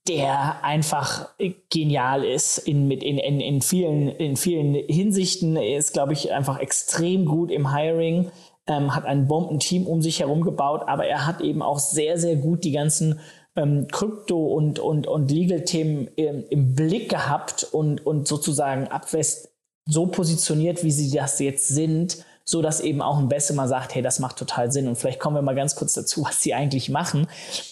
der 0.08 0.64
einfach 0.64 1.28
genial 1.70 2.24
ist 2.24 2.58
in, 2.58 2.88
mit 2.88 3.02
in, 3.02 3.18
in, 3.18 3.40
in, 3.40 3.60
vielen, 3.60 4.08
in 4.08 4.36
vielen 4.36 4.74
Hinsichten. 4.74 5.56
Er 5.56 5.78
ist, 5.78 5.92
glaube 5.92 6.12
ich, 6.12 6.32
einfach 6.32 6.58
extrem 6.58 7.24
gut 7.26 7.50
im 7.50 7.74
Hiring, 7.74 8.30
ähm, 8.66 8.94
hat 8.94 9.04
ein 9.04 9.26
Bombenteam 9.28 9.86
um 9.86 10.02
sich 10.02 10.20
herum 10.20 10.42
gebaut, 10.42 10.82
aber 10.86 11.06
er 11.06 11.26
hat 11.26 11.40
eben 11.40 11.62
auch 11.62 11.78
sehr, 11.78 12.18
sehr 12.18 12.36
gut 12.36 12.64
die 12.64 12.72
ganzen 12.72 13.20
ähm, 13.56 13.88
Krypto- 13.90 14.54
und, 14.54 14.78
und, 14.78 15.06
und 15.06 15.30
Legal-Themen 15.30 16.08
im, 16.16 16.44
im, 16.48 16.74
Blick 16.74 17.08
gehabt 17.08 17.64
und, 17.64 18.04
und 18.04 18.28
sozusagen 18.28 18.88
Abwest 18.88 19.52
so 19.86 20.06
positioniert, 20.06 20.84
wie 20.84 20.90
sie 20.90 21.16
das 21.16 21.38
jetzt 21.38 21.68
sind, 21.68 22.24
so 22.48 22.62
dass 22.62 22.80
eben 22.80 23.02
auch 23.02 23.18
ein 23.18 23.28
Bessemer 23.28 23.66
sagt, 23.66 23.94
hey, 23.94 24.02
das 24.02 24.20
macht 24.20 24.36
total 24.36 24.70
Sinn. 24.70 24.86
Und 24.86 24.96
vielleicht 24.96 25.18
kommen 25.18 25.36
wir 25.36 25.42
mal 25.42 25.56
ganz 25.56 25.74
kurz 25.74 25.94
dazu, 25.94 26.24
was 26.24 26.40
sie 26.40 26.54
eigentlich 26.54 26.88
machen. 26.88 27.26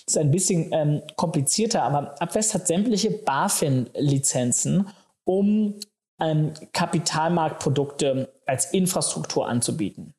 Ist 0.06 0.18
ein 0.18 0.30
bisschen 0.30 0.72
ähm, 0.72 1.02
komplizierter, 1.16 1.82
aber 1.84 2.20
Abwest 2.20 2.54
hat 2.54 2.66
sämtliche 2.66 3.10
BaFin-Lizenzen, 3.10 4.88
um 5.24 5.78
ähm, 6.20 6.52
Kapitalmarktprodukte 6.72 8.32
als 8.46 8.72
Infrastruktur 8.72 9.48
anzubieten. 9.48 10.14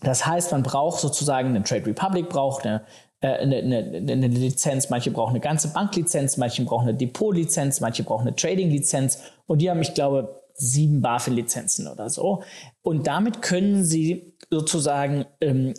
Das 0.00 0.24
heißt, 0.24 0.52
man 0.52 0.62
braucht 0.62 1.00
sozusagen 1.00 1.48
eine 1.48 1.62
Trade 1.62 1.86
Republic, 1.86 2.28
braucht 2.28 2.64
eine, 2.64 2.84
äh, 3.20 3.28
eine, 3.28 3.56
eine, 3.56 4.12
eine, 4.12 4.28
Lizenz, 4.28 4.90
manche 4.90 5.10
brauchen 5.10 5.30
eine 5.30 5.40
ganze 5.40 5.68
Banklizenz, 5.68 6.36
manche 6.36 6.64
brauchen 6.64 6.88
eine 6.88 6.96
Depotlizenz, 6.96 7.80
manche 7.80 8.04
brauchen 8.04 8.28
eine 8.28 8.36
Trading-Lizenz 8.36 9.22
und 9.46 9.60
die 9.60 9.70
haben, 9.70 9.82
ich 9.82 9.94
glaube, 9.94 10.42
sieben 10.58 11.00
BaFin-Lizenzen 11.00 11.88
oder 11.88 12.10
so. 12.10 12.42
Und 12.82 13.06
damit 13.06 13.40
können 13.42 13.84
sie 13.84 14.34
sozusagen 14.50 15.24
ähm, 15.40 15.74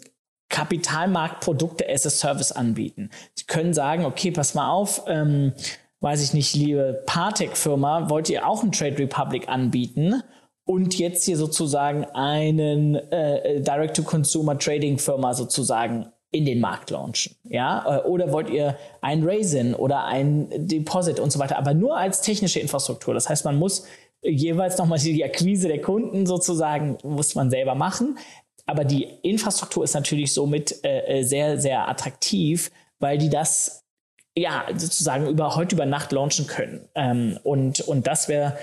Kapitalmarktprodukte 0.50 1.88
as 1.88 2.06
a 2.08 2.10
Service 2.10 2.52
anbieten. 2.52 3.12
Sie 3.36 3.46
können 3.46 3.74
sagen, 3.74 4.06
okay, 4.06 4.32
pass 4.32 4.56
mal 4.56 4.72
auf, 4.72 5.04
ähm, 5.08 5.54
weiß 6.02 6.24
ich 6.24 6.34
nicht, 6.34 6.56
liebe 6.56 7.04
Partec-Firma, 7.06 8.10
wollt 8.10 8.30
ihr 8.30 8.48
auch 8.48 8.64
ein 8.64 8.72
Trade 8.72 8.98
Republic 8.98 9.48
anbieten? 9.48 10.24
Und 10.66 10.98
jetzt 10.98 11.26
hier 11.26 11.38
sozusagen 11.38 12.06
einen 12.06 12.96
äh, 12.96 13.62
Direct-to-Consumer-Trading-Firma 13.62 15.34
sozusagen 15.34 16.08
in 16.32 16.46
den 16.46 16.60
Markt 16.60 16.92
launchen. 16.92 17.36
Ja? 17.44 17.98
Äh, 17.98 18.08
oder 18.08 18.32
wollt 18.32 18.50
ihr 18.50 18.78
ein 19.02 19.24
Raisin 19.24 19.74
oder 19.74 20.06
ein 20.06 20.48
Deposit 20.68 21.20
und 21.20 21.32
so 21.32 21.40
weiter, 21.40 21.58
aber 21.58 21.74
nur 21.74 21.98
als 21.98 22.22
technische 22.22 22.60
Infrastruktur. 22.60 23.14
Das 23.14 23.30
heißt, 23.30 23.46
man 23.46 23.58
muss 23.58 23.86
jeweils 24.22 24.78
nochmal 24.78 25.00
die 25.00 25.24
Akquise 25.24 25.68
der 25.68 25.82
Kunden 25.82 26.26
sozusagen, 26.26 26.98
muss 27.04 27.36
man 27.36 27.50
selber 27.50 27.76
machen. 27.76 28.18
Aber 28.66 28.86
die 28.86 29.08
Infrastruktur 29.24 29.84
ist 29.84 29.96
natürlich 29.96 30.34
somit 30.34 30.84
äh, 30.84 31.20
äh, 31.20 31.24
sehr, 31.24 31.60
sehr 31.60 31.88
attraktiv, 31.90 32.70
weil 33.00 33.18
die 33.18 33.30
das 33.30 33.84
ja 34.38 34.66
sozusagen 34.76 35.28
über 35.28 35.56
heute 35.56 35.76
über 35.76 35.86
Nacht 35.86 36.12
launchen 36.12 36.48
können. 36.48 36.88
Ähm, 36.96 37.40
und, 37.44 37.82
und 37.82 38.06
das 38.08 38.28
wäre, 38.28 38.58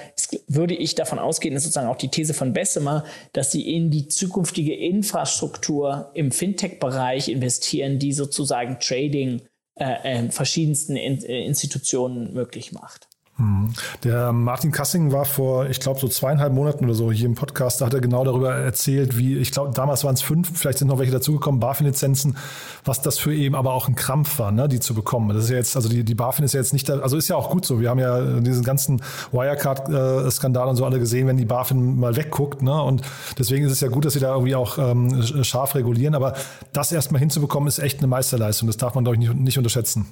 würde 0.46 0.74
ich 0.74 0.94
davon 0.94 1.18
ausgehen, 1.18 1.56
ist 1.56 1.64
sozusagen 1.64 1.88
auch 1.88 1.96
die 1.96 2.08
These 2.08 2.34
von 2.34 2.52
Bessemer, 2.52 3.04
dass 3.32 3.52
sie 3.52 3.74
in 3.74 3.90
die 3.90 4.08
zukünftige 4.08 4.74
Infrastruktur 4.74 6.10
im 6.14 6.30
Fintech-Bereich 6.30 7.28
investieren, 7.28 7.98
die 7.98 8.12
sozusagen 8.12 8.78
Trading 8.80 9.42
äh, 9.74 10.24
äh, 10.24 10.30
verschiedensten 10.30 10.96
in, 10.96 11.22
äh, 11.24 11.44
Institutionen 11.44 12.32
möglich 12.32 12.72
macht. 12.72 13.08
Mhm. 13.38 13.74
Der 14.02 14.32
Martin 14.32 14.72
Kassing 14.72 15.12
war 15.12 15.26
vor, 15.26 15.66
ich 15.66 15.78
glaube, 15.80 16.00
so 16.00 16.08
zweieinhalb 16.08 16.52
Monaten 16.54 16.84
oder 16.84 16.94
so 16.94 17.12
hier 17.12 17.26
im 17.26 17.34
Podcast, 17.34 17.80
da 17.80 17.86
hat 17.86 17.94
er 17.94 18.00
genau 18.00 18.24
darüber 18.24 18.54
erzählt, 18.54 19.18
wie, 19.18 19.36
ich 19.36 19.52
glaube, 19.52 19.72
damals 19.74 20.04
waren 20.04 20.14
es 20.14 20.22
fünf, 20.22 20.58
vielleicht 20.58 20.78
sind 20.78 20.88
noch 20.88 20.98
welche 20.98 21.12
dazugekommen, 21.12 21.60
BaFin-Lizenzen, 21.60 22.36
was 22.84 23.02
das 23.02 23.18
für 23.18 23.34
eben 23.34 23.54
aber 23.54 23.74
auch 23.74 23.88
ein 23.88 23.94
Krampf 23.94 24.38
war, 24.38 24.52
ne, 24.52 24.68
die 24.68 24.80
zu 24.80 24.94
bekommen. 24.94 25.28
Das 25.34 25.44
ist 25.44 25.50
ja 25.50 25.56
jetzt, 25.56 25.76
also 25.76 25.88
die, 25.88 26.02
die 26.02 26.14
BaFin 26.14 26.46
ist 26.46 26.54
ja 26.54 26.60
jetzt 26.60 26.72
nicht, 26.72 26.88
da, 26.88 27.00
also 27.00 27.18
ist 27.18 27.28
ja 27.28 27.36
auch 27.36 27.50
gut 27.50 27.66
so. 27.66 27.80
Wir 27.80 27.90
haben 27.90 27.98
ja 27.98 28.40
diesen 28.40 28.64
ganzen 28.64 29.02
Wirecard-Skandal 29.32 30.68
und 30.68 30.76
so 30.76 30.86
alle 30.86 30.98
gesehen, 30.98 31.26
wenn 31.26 31.36
die 31.36 31.44
BaFin 31.44 31.98
mal 31.98 32.16
wegguckt, 32.16 32.62
ne, 32.62 32.82
und 32.82 33.02
deswegen 33.38 33.66
ist 33.66 33.72
es 33.72 33.80
ja 33.80 33.88
gut, 33.88 34.06
dass 34.06 34.14
sie 34.14 34.20
da 34.20 34.32
irgendwie 34.32 34.54
auch 34.54 34.78
ähm, 34.78 35.22
scharf 35.42 35.74
regulieren, 35.74 36.14
aber 36.14 36.34
das 36.72 36.90
erstmal 36.90 37.20
hinzubekommen, 37.20 37.68
ist 37.68 37.80
echt 37.80 37.98
eine 37.98 38.06
Meisterleistung. 38.06 38.66
Das 38.66 38.78
darf 38.78 38.94
man, 38.94 39.04
glaube 39.04 39.16
ich, 39.16 39.28
nicht, 39.28 39.34
nicht 39.34 39.58
unterschätzen. 39.58 40.06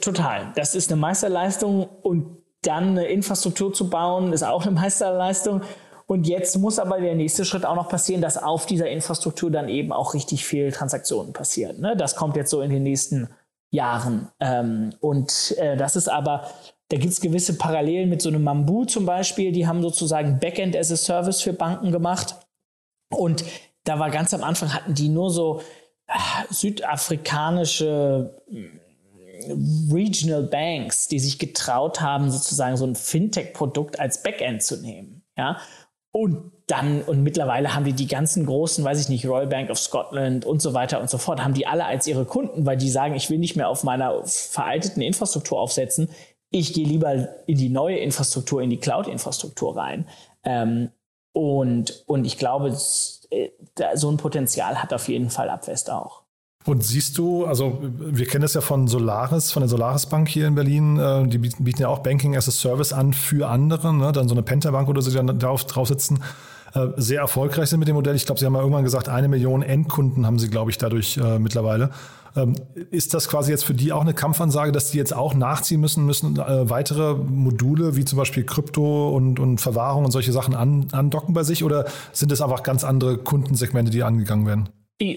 Total. 0.00 0.52
Das 0.56 0.74
ist 0.74 0.90
eine 0.90 1.00
Meisterleistung 1.00 1.88
und 2.02 2.45
dann 2.66 2.90
eine 2.90 3.06
Infrastruktur 3.06 3.72
zu 3.72 3.88
bauen, 3.90 4.32
ist 4.32 4.42
auch 4.42 4.62
eine 4.62 4.70
Meisterleistung. 4.80 5.62
Und 6.06 6.28
jetzt 6.28 6.56
muss 6.58 6.78
aber 6.78 7.00
der 7.00 7.16
nächste 7.16 7.44
Schritt 7.44 7.64
auch 7.64 7.74
noch 7.74 7.88
passieren, 7.88 8.22
dass 8.22 8.40
auf 8.40 8.66
dieser 8.66 8.88
Infrastruktur 8.88 9.50
dann 9.50 9.68
eben 9.68 9.92
auch 9.92 10.14
richtig 10.14 10.44
viel 10.44 10.70
Transaktionen 10.70 11.32
passieren. 11.32 11.80
Ne? 11.80 11.96
Das 11.96 12.14
kommt 12.14 12.36
jetzt 12.36 12.50
so 12.50 12.60
in 12.60 12.70
den 12.70 12.84
nächsten 12.84 13.28
Jahren. 13.70 14.28
Ähm, 14.38 14.90
und 15.00 15.56
äh, 15.58 15.76
das 15.76 15.96
ist 15.96 16.08
aber, 16.08 16.48
da 16.90 16.96
gibt 16.96 17.12
es 17.12 17.20
gewisse 17.20 17.58
Parallelen 17.58 18.08
mit 18.08 18.22
so 18.22 18.28
einem 18.28 18.44
Mambu 18.44 18.84
zum 18.84 19.04
Beispiel. 19.04 19.50
Die 19.50 19.66
haben 19.66 19.82
sozusagen 19.82 20.38
Backend 20.38 20.76
as 20.76 20.92
a 20.92 20.96
Service 20.96 21.42
für 21.42 21.52
Banken 21.52 21.90
gemacht. 21.90 22.36
Und 23.10 23.44
da 23.82 23.98
war 23.98 24.10
ganz 24.10 24.32
am 24.32 24.44
Anfang 24.44 24.72
hatten 24.72 24.94
die 24.94 25.08
nur 25.08 25.30
so 25.30 25.60
äh, 26.06 26.12
südafrikanische 26.50 28.42
Regional 29.92 30.42
Banks, 30.42 31.08
die 31.08 31.18
sich 31.18 31.38
getraut 31.38 32.00
haben, 32.00 32.30
sozusagen 32.30 32.76
so 32.76 32.86
ein 32.86 32.94
Fintech-Produkt 32.94 34.00
als 34.00 34.22
Backend 34.22 34.62
zu 34.62 34.76
nehmen. 34.76 35.22
Ja? 35.36 35.58
Und 36.12 36.52
dann, 36.66 37.02
und 37.02 37.22
mittlerweile 37.22 37.74
haben 37.74 37.84
die 37.84 37.92
die 37.92 38.08
ganzen 38.08 38.46
großen, 38.46 38.82
weiß 38.84 39.00
ich 39.00 39.08
nicht, 39.08 39.26
Royal 39.26 39.46
Bank 39.46 39.70
of 39.70 39.78
Scotland 39.78 40.44
und 40.44 40.62
so 40.62 40.74
weiter 40.74 41.00
und 41.00 41.10
so 41.10 41.18
fort, 41.18 41.44
haben 41.44 41.54
die 41.54 41.66
alle 41.66 41.84
als 41.84 42.06
ihre 42.06 42.24
Kunden, 42.24 42.66
weil 42.66 42.76
die 42.76 42.88
sagen, 42.90 43.14
ich 43.14 43.30
will 43.30 43.38
nicht 43.38 43.54
mehr 43.54 43.68
auf 43.68 43.84
meiner 43.84 44.24
veralteten 44.24 45.02
Infrastruktur 45.02 45.60
aufsetzen. 45.60 46.08
Ich 46.50 46.72
gehe 46.72 46.86
lieber 46.86 47.28
in 47.46 47.58
die 47.58 47.68
neue 47.68 47.98
Infrastruktur, 47.98 48.62
in 48.62 48.70
die 48.70 48.78
Cloud-Infrastruktur 48.78 49.76
rein. 49.76 50.08
Ähm, 50.42 50.90
und, 51.32 52.02
und 52.06 52.24
ich 52.24 52.38
glaube, 52.38 52.76
äh, 53.30 53.50
so 53.94 54.10
ein 54.10 54.16
Potenzial 54.16 54.82
hat 54.82 54.92
auf 54.94 55.08
jeden 55.08 55.28
Fall 55.28 55.50
Abwest 55.50 55.90
auch. 55.90 56.22
Und 56.66 56.82
siehst 56.82 57.16
du, 57.16 57.46
also 57.46 57.78
wir 57.80 58.26
kennen 58.26 58.42
das 58.42 58.54
ja 58.54 58.60
von 58.60 58.88
Solaris, 58.88 59.52
von 59.52 59.60
der 59.60 59.68
Solaris 59.68 60.06
Bank 60.06 60.28
hier 60.28 60.48
in 60.48 60.56
Berlin, 60.56 60.98
äh, 60.98 61.26
die 61.28 61.38
bieten 61.38 61.82
ja 61.82 61.88
auch 61.88 62.00
Banking 62.00 62.36
as 62.36 62.48
a 62.48 62.50
Service 62.50 62.92
an 62.92 63.12
für 63.12 63.48
andere, 63.48 63.94
ne? 63.94 64.10
dann 64.10 64.28
so 64.28 64.34
eine 64.34 64.42
Pentabank 64.42 64.88
oder 64.88 65.00
so, 65.00 65.10
die 65.10 65.16
dann 65.16 65.38
drauf, 65.38 65.64
drauf 65.64 65.86
sitzen, 65.86 66.22
äh, 66.74 66.88
sehr 66.96 67.20
erfolgreich 67.20 67.68
sind 67.70 67.78
mit 67.78 67.86
dem 67.86 67.94
Modell. 67.94 68.16
Ich 68.16 68.26
glaube, 68.26 68.40
Sie 68.40 68.46
haben 68.46 68.52
mal 68.52 68.60
irgendwann 68.60 68.82
gesagt, 68.82 69.08
eine 69.08 69.28
Million 69.28 69.62
Endkunden 69.62 70.26
haben 70.26 70.40
Sie, 70.40 70.48
glaube 70.48 70.72
ich, 70.72 70.78
dadurch 70.78 71.18
äh, 71.18 71.38
mittlerweile. 71.38 71.90
Ähm, 72.34 72.54
ist 72.90 73.14
das 73.14 73.28
quasi 73.28 73.52
jetzt 73.52 73.64
für 73.64 73.72
die 73.72 73.92
auch 73.92 74.02
eine 74.02 74.12
Kampfansage, 74.12 74.72
dass 74.72 74.90
die 74.90 74.98
jetzt 74.98 75.14
auch 75.14 75.34
nachziehen 75.34 75.80
müssen, 75.80 76.04
müssen 76.04 76.36
äh, 76.36 76.68
weitere 76.68 77.14
Module 77.14 77.96
wie 77.96 78.04
zum 78.04 78.18
Beispiel 78.18 78.44
Krypto 78.44 79.08
und, 79.16 79.38
und 79.38 79.60
Verwahrung 79.60 80.04
und 80.04 80.10
solche 80.10 80.32
Sachen 80.32 80.54
an, 80.54 80.88
andocken 80.92 81.32
bei 81.32 81.44
sich 81.44 81.62
oder 81.64 81.86
sind 82.12 82.32
das 82.32 82.42
einfach 82.42 82.62
ganz 82.62 82.82
andere 82.82 83.18
Kundensegmente, 83.18 83.90
die 83.90 84.02
angegangen 84.02 84.46
werden? 84.46 84.68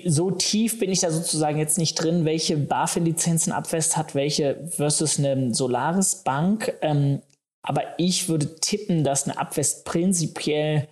So 0.06 0.32
tief 0.32 0.80
bin 0.80 0.92
ich 0.92 1.00
da 1.00 1.12
sozusagen 1.12 1.58
jetzt 1.58 1.78
nicht 1.78 1.96
drin, 1.96 2.26
welche 2.26 2.58
BaFin-Lizenzen 2.58 3.54
Abwest 3.54 3.96
hat, 3.96 4.14
welche 4.14 4.68
versus 4.70 5.18
eine 5.18 5.54
Solaris-Bank. 5.54 6.74
Ähm, 6.82 7.22
aber 7.62 7.84
ich 7.98 8.28
würde 8.28 8.60
tippen, 8.60 9.04
dass 9.04 9.26
eine 9.26 9.38
Abwest 9.38 9.86
prinzipiell 9.86 10.88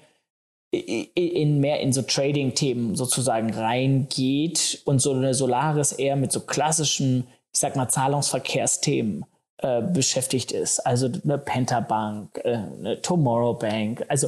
in 0.72 1.60
mehr 1.60 1.80
in 1.80 1.94
so 1.94 2.02
Trading-Themen 2.02 2.96
sozusagen 2.96 3.54
reingeht 3.54 4.82
und 4.86 5.00
so 5.00 5.14
eine 5.14 5.34
Solaris 5.34 5.94
eher 5.94 6.18
mit 6.18 6.32
so 6.32 6.42
klassischen, 6.42 7.28
ich 7.54 7.60
sag 7.60 7.76
mal, 7.76 7.88
Zahlungsverkehrsthemen 7.88 9.26
äh, 9.60 9.82
beschäftigt 9.82 10.52
ist. 10.52 10.80
Also 10.80 11.10
eine 11.24 11.38
Pentabank, 11.38 12.38
äh, 12.44 12.58
eine 12.58 13.02
Tomorrow 13.02 13.54
Bank. 13.54 14.06
Also 14.10 14.28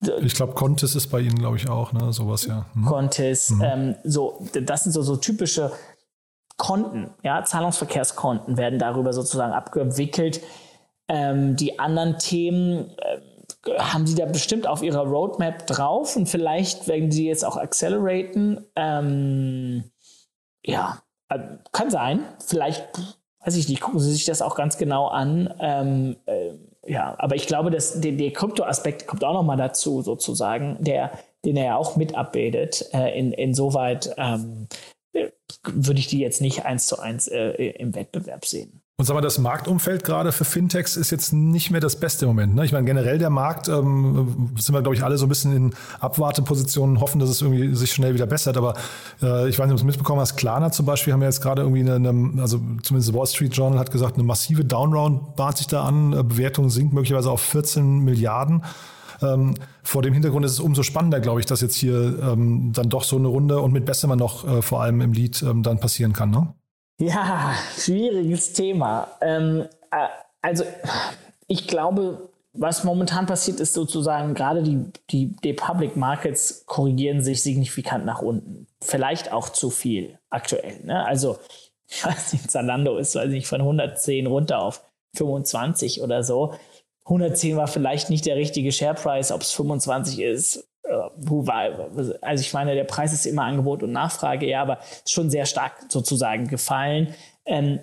ich 0.00 0.34
glaube, 0.34 0.54
Contis 0.54 0.94
ist 0.94 1.08
bei 1.08 1.20
Ihnen, 1.20 1.38
glaube 1.38 1.56
ich, 1.56 1.68
auch, 1.68 1.92
ne? 1.92 2.12
Sowas, 2.12 2.46
ja. 2.46 2.66
Mhm. 2.74 2.86
Contis, 2.86 3.50
mhm. 3.50 3.62
Ähm, 3.62 3.94
so, 4.04 4.46
das 4.52 4.84
sind 4.84 4.92
so, 4.92 5.02
so 5.02 5.16
typische 5.16 5.72
Konten, 6.56 7.10
ja, 7.22 7.44
Zahlungsverkehrskonten 7.44 8.56
werden 8.56 8.78
darüber 8.78 9.12
sozusagen 9.12 9.52
abgewickelt. 9.52 10.40
Ähm, 11.08 11.56
die 11.56 11.78
anderen 11.78 12.18
Themen 12.18 12.90
äh, 12.98 13.78
haben 13.78 14.06
Sie 14.06 14.14
da 14.14 14.26
bestimmt 14.26 14.66
auf 14.66 14.82
Ihrer 14.82 15.06
Roadmap 15.06 15.66
drauf 15.66 16.16
und 16.16 16.28
vielleicht 16.28 16.86
werden 16.86 17.10
Sie 17.10 17.26
jetzt 17.26 17.44
auch 17.44 17.56
acceleraten. 17.56 18.64
Ähm, 18.76 19.84
ja, 20.64 21.02
äh, 21.28 21.38
kann 21.72 21.90
sein. 21.90 22.24
Vielleicht, 22.44 22.86
weiß 23.44 23.56
ich 23.56 23.68
nicht, 23.68 23.80
gucken 23.80 24.00
Sie 24.00 24.12
sich 24.12 24.26
das 24.26 24.42
auch 24.42 24.54
ganz 24.54 24.78
genau 24.78 25.08
an. 25.08 25.54
Ähm, 25.60 26.16
äh, 26.26 26.54
ja, 26.88 27.14
aber 27.18 27.36
ich 27.36 27.46
glaube, 27.46 27.70
dass 27.70 28.00
der, 28.00 28.12
der 28.12 28.32
Krypto-Aspekt 28.32 29.06
kommt 29.06 29.24
auch 29.24 29.34
nochmal 29.34 29.56
dazu, 29.56 30.02
sozusagen. 30.02 30.76
Der, 30.80 31.12
den 31.44 31.56
er 31.56 31.64
ja 31.64 31.76
auch 31.76 31.96
mit 31.96 32.14
abbildet. 32.14 32.88
Äh, 32.92 33.18
in, 33.18 33.32
insoweit 33.32 34.14
ähm, 34.16 34.68
würde 35.64 36.00
ich 36.00 36.08
die 36.08 36.18
jetzt 36.18 36.40
nicht 36.40 36.64
eins 36.64 36.86
zu 36.86 36.98
eins 36.98 37.28
äh, 37.28 37.50
im 37.50 37.94
Wettbewerb 37.94 38.44
sehen. 38.44 38.82
Und 39.00 39.04
sag 39.04 39.14
mal, 39.14 39.20
das 39.20 39.38
Marktumfeld 39.38 40.02
gerade 40.02 40.32
für 40.32 40.44
Fintechs 40.44 40.96
ist 40.96 41.12
jetzt 41.12 41.32
nicht 41.32 41.70
mehr 41.70 41.80
das 41.80 42.00
beste 42.00 42.26
Moment. 42.26 42.56
Ne? 42.56 42.64
Ich 42.64 42.72
meine, 42.72 42.84
generell 42.84 43.18
der 43.18 43.30
Markt, 43.30 43.68
ähm, 43.68 44.50
sind 44.58 44.74
wir, 44.74 44.82
glaube 44.82 44.96
ich, 44.96 45.04
alle 45.04 45.16
so 45.16 45.26
ein 45.26 45.28
bisschen 45.28 45.54
in 45.54 45.74
Abwartepositionen, 46.00 46.98
hoffen, 46.98 47.20
dass 47.20 47.30
es 47.30 47.40
irgendwie 47.40 47.76
sich 47.76 47.92
schnell 47.92 48.14
wieder 48.14 48.26
bessert. 48.26 48.56
Aber 48.56 48.74
äh, 49.22 49.48
ich 49.48 49.56
weiß 49.56 49.66
nicht, 49.66 49.74
ob 49.74 49.78
du 49.78 49.82
es 49.82 49.84
mitbekommen 49.84 50.20
hast, 50.20 50.34
Klarna 50.36 50.72
zum 50.72 50.84
Beispiel 50.84 51.12
haben 51.12 51.22
ja 51.22 51.28
jetzt 51.28 51.40
gerade 51.42 51.62
irgendwie 51.62 51.82
eine, 51.82 51.94
eine, 51.94 52.42
also 52.42 52.60
zumindest 52.82 53.14
Wall 53.14 53.28
Street 53.28 53.54
Journal 53.56 53.78
hat 53.78 53.92
gesagt, 53.92 54.14
eine 54.14 54.24
massive 54.24 54.64
Downround 54.64 55.36
bahnt 55.36 55.58
sich 55.58 55.68
da 55.68 55.84
an. 55.84 56.12
Äh, 56.12 56.24
Bewertung 56.24 56.68
sinkt 56.68 56.92
möglicherweise 56.92 57.30
auf 57.30 57.40
14 57.40 58.00
Milliarden. 58.00 58.64
Ähm, 59.22 59.54
vor 59.84 60.02
dem 60.02 60.12
Hintergrund 60.12 60.44
ist 60.44 60.52
es 60.52 60.60
umso 60.60 60.82
spannender, 60.82 61.20
glaube 61.20 61.38
ich, 61.38 61.46
dass 61.46 61.60
jetzt 61.60 61.76
hier 61.76 62.18
ähm, 62.20 62.72
dann 62.72 62.88
doch 62.88 63.04
so 63.04 63.16
eine 63.16 63.28
Runde 63.28 63.60
und 63.60 63.72
mit 63.72 63.84
Bessemer 63.84 64.16
noch 64.16 64.44
äh, 64.44 64.60
vor 64.60 64.82
allem 64.82 65.00
im 65.02 65.12
Lead 65.12 65.40
ähm, 65.44 65.62
dann 65.62 65.78
passieren 65.78 66.12
kann. 66.12 66.30
Ne? 66.30 66.52
Ja, 67.00 67.54
schwieriges 67.76 68.52
Thema. 68.52 69.08
Ähm, 69.20 69.66
äh, 69.90 70.08
also 70.42 70.64
ich 71.46 71.66
glaube, 71.68 72.28
was 72.52 72.82
momentan 72.82 73.26
passiert, 73.26 73.60
ist 73.60 73.74
sozusagen 73.74 74.34
gerade 74.34 74.62
die, 74.62 74.84
die, 75.10 75.36
die 75.44 75.52
Public 75.52 75.96
Markets 75.96 76.64
korrigieren 76.66 77.22
sich 77.22 77.42
signifikant 77.42 78.04
nach 78.04 78.20
unten. 78.20 78.66
Vielleicht 78.80 79.32
auch 79.32 79.48
zu 79.48 79.70
viel 79.70 80.18
aktuell. 80.28 80.80
Ne? 80.84 81.04
Also, 81.04 81.38
ich 81.88 82.04
weiß 82.04 82.32
nicht, 82.32 82.50
Zalando 82.50 82.98
ist, 82.98 83.14
weiß 83.14 83.30
nicht, 83.30 83.46
von 83.46 83.60
110 83.60 84.26
runter 84.26 84.60
auf 84.60 84.82
25 85.16 86.02
oder 86.02 86.22
so. 86.24 86.54
110 87.04 87.56
war 87.56 87.68
vielleicht 87.68 88.10
nicht 88.10 88.26
der 88.26 88.36
richtige 88.36 88.72
Share 88.72 88.94
Price, 88.94 89.32
ob 89.32 89.42
es 89.42 89.52
25 89.52 90.20
ist, 90.20 90.67
also 90.88 92.40
ich 92.40 92.52
meine, 92.52 92.74
der 92.74 92.84
Preis 92.84 93.12
ist 93.12 93.26
immer 93.26 93.44
Angebot 93.44 93.82
und 93.82 93.92
Nachfrage, 93.92 94.46
ja, 94.46 94.62
aber 94.62 94.78
schon 95.06 95.30
sehr 95.30 95.46
stark 95.46 95.86
sozusagen 95.88 96.48
gefallen. 96.48 97.14
Ähm, 97.44 97.80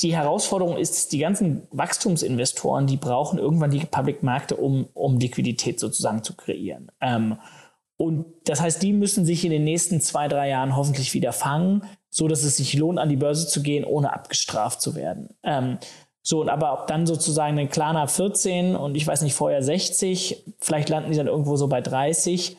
die 0.00 0.16
Herausforderung 0.16 0.76
ist, 0.76 1.12
die 1.12 1.18
ganzen 1.18 1.66
Wachstumsinvestoren, 1.70 2.86
die 2.86 2.96
brauchen 2.96 3.38
irgendwann 3.38 3.70
die 3.70 3.84
Public-Märkte, 3.84 4.56
um, 4.56 4.88
um 4.94 5.18
Liquidität 5.18 5.78
sozusagen 5.80 6.22
zu 6.22 6.34
kreieren. 6.36 6.90
Ähm, 7.00 7.36
und 7.96 8.26
das 8.44 8.60
heißt, 8.60 8.80
die 8.82 8.92
müssen 8.92 9.26
sich 9.26 9.44
in 9.44 9.50
den 9.50 9.64
nächsten 9.64 10.00
zwei, 10.00 10.28
drei 10.28 10.48
Jahren 10.48 10.76
hoffentlich 10.76 11.14
wieder 11.14 11.32
fangen, 11.32 11.82
so 12.10 12.28
dass 12.28 12.44
es 12.44 12.56
sich 12.56 12.74
lohnt, 12.74 12.98
an 12.98 13.08
die 13.08 13.16
Börse 13.16 13.48
zu 13.48 13.62
gehen, 13.62 13.84
ohne 13.84 14.12
abgestraft 14.12 14.80
zu 14.80 14.94
werden. 14.94 15.30
Ähm, 15.42 15.78
so, 16.28 16.42
und 16.42 16.50
aber 16.50 16.74
ob 16.74 16.86
dann 16.88 17.06
sozusagen 17.06 17.58
ein 17.58 17.70
Klarna 17.70 18.06
14 18.06 18.76
und 18.76 18.96
ich 18.96 19.06
weiß 19.06 19.22
nicht, 19.22 19.32
vorher 19.32 19.62
60, 19.62 20.44
vielleicht 20.58 20.90
landen 20.90 21.10
die 21.10 21.16
dann 21.16 21.26
irgendwo 21.26 21.56
so 21.56 21.68
bei 21.68 21.80
30. 21.80 22.58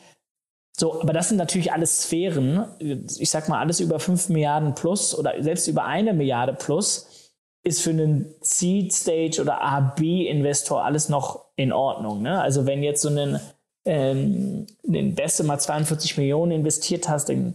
So, 0.76 1.00
aber 1.00 1.12
das 1.12 1.28
sind 1.28 1.36
natürlich 1.36 1.72
alles 1.72 2.02
Sphären. 2.02 2.64
Ich 2.80 3.30
sag 3.30 3.48
mal, 3.48 3.60
alles 3.60 3.78
über 3.78 4.00
5 4.00 4.28
Milliarden 4.30 4.74
plus 4.74 5.16
oder 5.16 5.40
selbst 5.40 5.68
über 5.68 5.84
eine 5.84 6.14
Milliarde 6.14 6.52
plus 6.52 7.30
ist 7.62 7.80
für 7.80 7.90
einen 7.90 8.34
Seed 8.40 8.92
Stage 8.92 9.40
oder 9.40 9.62
AB-Investor 9.62 10.84
alles 10.84 11.08
noch 11.08 11.44
in 11.54 11.72
Ordnung. 11.72 12.22
Ne? 12.22 12.42
Also 12.42 12.66
wenn 12.66 12.82
jetzt 12.82 13.02
so 13.02 13.08
einen, 13.08 13.38
ähm, 13.84 14.66
den 14.82 15.14
Beste 15.14 15.44
mal 15.44 15.60
42 15.60 16.18
Millionen 16.18 16.50
investiert 16.50 17.08
hast, 17.08 17.28
dann 17.28 17.54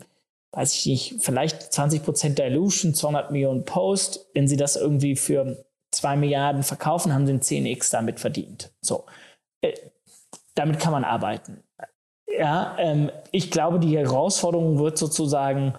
weiß 0.54 0.76
ich 0.76 0.86
nicht, 0.86 1.16
vielleicht 1.20 1.74
20% 1.74 2.36
Dilution, 2.36 2.94
200 2.94 3.32
Millionen 3.32 3.66
Post, 3.66 4.28
wenn 4.34 4.48
sie 4.48 4.56
das 4.56 4.78
irgendwie 4.78 5.18
für 5.18 5.65
2 5.96 6.18
Milliarden 6.18 6.64
verkaufen, 6.64 7.14
haben 7.14 7.26
sie 7.26 7.34
ein 7.34 7.42
10x 7.66 7.92
damit 7.92 8.20
verdient. 8.20 8.72
So. 8.82 9.06
Äh, 9.62 9.74
damit 10.56 10.80
kann 10.80 10.94
man 10.94 11.04
arbeiten. 11.04 11.64
Ja, 12.38 12.76
ähm, 12.80 13.12
ich 13.32 13.52
glaube, 13.52 13.80
die 13.80 13.98
Herausforderung 13.98 14.80
wird 14.80 14.98
sozusagen, 14.98 15.74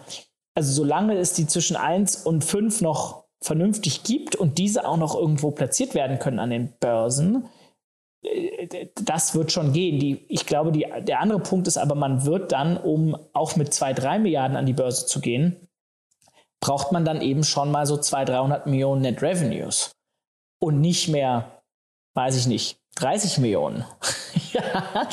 also 0.54 0.72
solange 0.72 1.16
es 1.16 1.32
die 1.32 1.46
zwischen 1.46 1.76
1 1.76 2.24
und 2.24 2.44
5 2.44 2.80
noch 2.82 3.24
vernünftig 3.42 4.04
gibt 4.04 4.36
und 4.36 4.58
diese 4.58 4.86
auch 4.86 4.96
noch 4.96 5.14
irgendwo 5.14 5.50
platziert 5.50 5.94
werden 5.94 6.18
können 6.18 6.38
an 6.38 6.50
den 6.50 6.72
Börsen, 6.78 7.48
äh, 8.22 8.88
das 9.02 9.34
wird 9.34 9.52
schon 9.52 9.72
gehen. 9.72 9.98
Die, 9.98 10.24
ich 10.28 10.46
glaube, 10.46 10.72
die, 10.72 10.86
der 11.02 11.20
andere 11.20 11.40
Punkt 11.40 11.66
ist 11.66 11.78
aber, 11.78 11.94
man 11.94 12.24
wird 12.24 12.52
dann, 12.52 12.76
um 12.76 13.16
auch 13.32 13.56
mit 13.56 13.74
2, 13.74 13.92
3 13.92 14.18
Milliarden 14.18 14.56
an 14.56 14.66
die 14.66 14.72
Börse 14.72 15.06
zu 15.06 15.20
gehen, 15.20 15.68
braucht 16.60 16.92
man 16.92 17.04
dann 17.04 17.20
eben 17.20 17.44
schon 17.44 17.70
mal 17.70 17.86
so 17.86 17.96
200, 17.96 18.28
300 18.28 18.66
Millionen 18.66 19.02
Net 19.02 19.22
Revenues 19.22 19.95
und 20.58 20.80
nicht 20.80 21.08
mehr, 21.08 21.62
weiß 22.14 22.36
ich 22.36 22.46
nicht, 22.46 22.78
30 22.96 23.38
Millionen. 23.38 23.84
ja. 24.52 25.08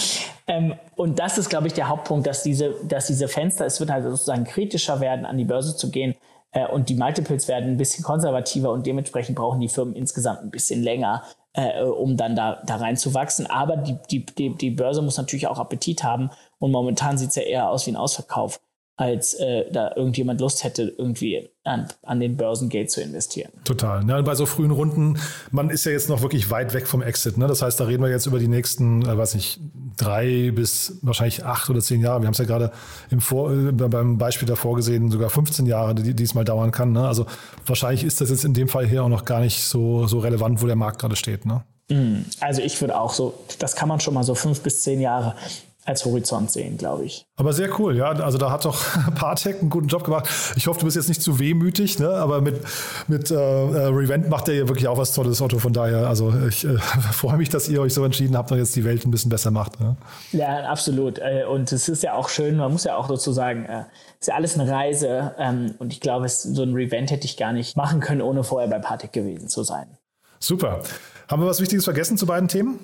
ähm, 0.47 0.75
und 0.95 1.19
das 1.19 1.37
ist, 1.37 1.49
glaube 1.49 1.67
ich, 1.67 1.73
der 1.73 1.89
Hauptpunkt, 1.89 2.25
dass 2.25 2.43
diese, 2.43 2.75
dass 2.85 3.07
diese 3.07 3.27
Fenster, 3.27 3.65
es 3.65 3.79
wird 3.79 3.91
halt 3.91 4.03
sozusagen 4.03 4.45
kritischer 4.45 4.99
werden, 4.99 5.25
an 5.25 5.37
die 5.37 5.45
Börse 5.45 5.75
zu 5.75 5.91
gehen. 5.91 6.15
Äh, 6.51 6.67
und 6.67 6.89
die 6.89 6.95
Multiples 6.95 7.47
werden 7.47 7.71
ein 7.71 7.77
bisschen 7.77 8.03
konservativer 8.03 8.71
und 8.71 8.85
dementsprechend 8.85 9.35
brauchen 9.35 9.59
die 9.59 9.69
Firmen 9.69 9.95
insgesamt 9.95 10.41
ein 10.41 10.51
bisschen 10.51 10.81
länger, 10.81 11.23
äh, 11.53 11.83
um 11.83 12.15
dann 12.15 12.35
da, 12.35 12.61
da 12.65 12.77
rein 12.77 12.95
zu 12.95 13.13
wachsen. 13.13 13.47
Aber 13.47 13.75
die, 13.77 13.97
die, 14.09 14.25
die, 14.25 14.55
die 14.55 14.71
Börse 14.71 15.01
muss 15.01 15.17
natürlich 15.17 15.47
auch 15.47 15.59
Appetit 15.59 16.03
haben. 16.03 16.29
Und 16.59 16.71
momentan 16.71 17.17
sieht 17.17 17.29
es 17.29 17.35
ja 17.35 17.43
eher 17.43 17.69
aus 17.69 17.85
wie 17.85 17.91
ein 17.91 17.97
Ausverkauf 17.97 18.61
als 18.95 19.33
äh, 19.33 19.71
da 19.71 19.91
irgendjemand 19.95 20.39
Lust 20.39 20.63
hätte, 20.63 20.93
irgendwie 20.97 21.49
an, 21.63 21.87
an 22.03 22.19
den 22.19 22.37
Börsengeld 22.37 22.91
zu 22.91 23.01
investieren. 23.01 23.51
Total. 23.63 24.03
Ne? 24.03 24.21
Bei 24.21 24.35
so 24.35 24.45
frühen 24.45 24.69
Runden, 24.69 25.17
man 25.49 25.71
ist 25.71 25.85
ja 25.85 25.91
jetzt 25.91 26.09
noch 26.09 26.21
wirklich 26.21 26.51
weit 26.51 26.73
weg 26.75 26.85
vom 26.87 27.01
Exit. 27.01 27.37
Ne? 27.37 27.47
Das 27.47 27.63
heißt, 27.63 27.79
da 27.79 27.85
reden 27.85 28.03
wir 28.03 28.09
jetzt 28.11 28.27
über 28.27 28.37
die 28.37 28.47
nächsten, 28.47 29.01
äh, 29.01 29.17
weiß 29.17 29.33
nicht, 29.33 29.59
drei 29.97 30.51
bis 30.51 30.99
wahrscheinlich 31.01 31.43
acht 31.43 31.71
oder 31.71 31.79
zehn 31.79 32.01
Jahre. 32.01 32.21
Wir 32.21 32.27
haben 32.27 32.33
es 32.33 32.39
ja 32.39 32.45
gerade 32.45 32.71
im 33.09 33.19
Vor 33.19 33.51
äh, 33.51 33.71
beim 33.71 34.19
Beispiel 34.19 34.47
davor 34.47 34.75
gesehen, 34.75 35.09
sogar 35.09 35.31
15 35.31 35.65
Jahre, 35.65 35.95
die 35.95 36.13
diesmal 36.13 36.45
dauern 36.45 36.69
kann. 36.71 36.91
Ne? 36.91 37.07
Also 37.07 37.25
wahrscheinlich 37.65 38.03
ist 38.03 38.21
das 38.21 38.29
jetzt 38.29 38.45
in 38.45 38.53
dem 38.53 38.67
Fall 38.67 38.85
hier 38.85 39.03
auch 39.03 39.09
noch 39.09 39.25
gar 39.25 39.39
nicht 39.39 39.63
so, 39.63 40.05
so 40.05 40.19
relevant, 40.19 40.61
wo 40.61 40.67
der 40.67 40.75
Markt 40.75 40.99
gerade 40.99 41.15
steht. 41.15 41.47
Ne? 41.47 41.63
Mm, 41.89 42.25
also 42.39 42.61
ich 42.61 42.79
würde 42.79 42.99
auch 42.99 43.13
so, 43.13 43.33
das 43.57 43.75
kann 43.75 43.89
man 43.89 43.99
schon 43.99 44.13
mal 44.13 44.23
so 44.23 44.35
fünf 44.35 44.61
bis 44.61 44.81
zehn 44.81 45.01
Jahre 45.01 45.35
als 45.85 46.05
Horizont 46.05 46.51
sehen, 46.51 46.77
glaube 46.77 47.05
ich. 47.05 47.25
Aber 47.35 47.51
sehr 47.51 47.79
cool, 47.79 47.97
ja. 47.97 48.11
Also 48.11 48.37
da 48.37 48.51
hat 48.51 48.65
doch 48.65 48.81
Partec 49.15 49.59
einen 49.59 49.69
guten 49.69 49.87
Job 49.87 50.03
gemacht. 50.03 50.29
Ich 50.55 50.67
hoffe, 50.67 50.79
du 50.79 50.85
bist 50.85 50.95
jetzt 50.95 51.09
nicht 51.09 51.21
zu 51.21 51.39
wehmütig, 51.39 51.99
ne? 51.99 52.09
aber 52.09 52.41
mit, 52.41 52.61
mit 53.07 53.31
äh, 53.31 53.35
äh 53.35 53.87
Revent 53.87 54.29
macht 54.29 54.47
er 54.47 54.55
ja 54.55 54.67
wirklich 54.67 54.87
auch 54.87 54.97
was 54.97 55.13
Tolles, 55.13 55.41
Otto. 55.41 55.59
Von 55.59 55.73
daher, 55.73 56.07
also 56.07 56.33
ich 56.47 56.63
äh, 56.65 56.77
freue 57.11 57.37
mich, 57.37 57.49
dass 57.49 57.67
ihr 57.67 57.81
euch 57.81 57.93
so 57.93 58.03
entschieden 58.05 58.37
habt 58.37 58.51
und 58.51 58.57
jetzt 58.57 58.75
die 58.75 58.85
Welt 58.85 59.05
ein 59.05 59.11
bisschen 59.11 59.29
besser 59.29 59.51
macht. 59.51 59.79
Ne? 59.79 59.97
Ja, 60.31 60.63
absolut. 60.69 61.19
Äh, 61.19 61.45
und 61.49 61.71
es 61.71 61.89
ist 61.89 62.03
ja 62.03 62.13
auch 62.13 62.29
schön, 62.29 62.57
man 62.57 62.71
muss 62.71 62.85
ja 62.85 62.95
auch 62.95 63.07
sozusagen, 63.09 63.65
es 63.65 63.69
äh, 63.69 63.83
ist 64.21 64.27
ja 64.27 64.35
alles 64.35 64.57
eine 64.57 64.71
Reise. 64.71 65.35
Ähm, 65.37 65.75
und 65.79 65.91
ich 65.91 65.99
glaube, 65.99 66.29
so 66.29 66.63
ein 66.63 66.73
Revent 66.73 67.11
hätte 67.11 67.25
ich 67.25 67.35
gar 67.35 67.51
nicht 67.51 67.75
machen 67.75 67.99
können, 67.99 68.21
ohne 68.21 68.43
vorher 68.43 68.69
bei 68.69 68.79
Partec 68.79 69.11
gewesen 69.11 69.49
zu 69.49 69.63
sein. 69.63 69.97
Super. 70.39 70.81
Haben 71.27 71.41
wir 71.41 71.47
was 71.47 71.61
Wichtiges 71.61 71.83
vergessen 71.83 72.17
zu 72.17 72.25
beiden 72.25 72.47
Themen? 72.47 72.79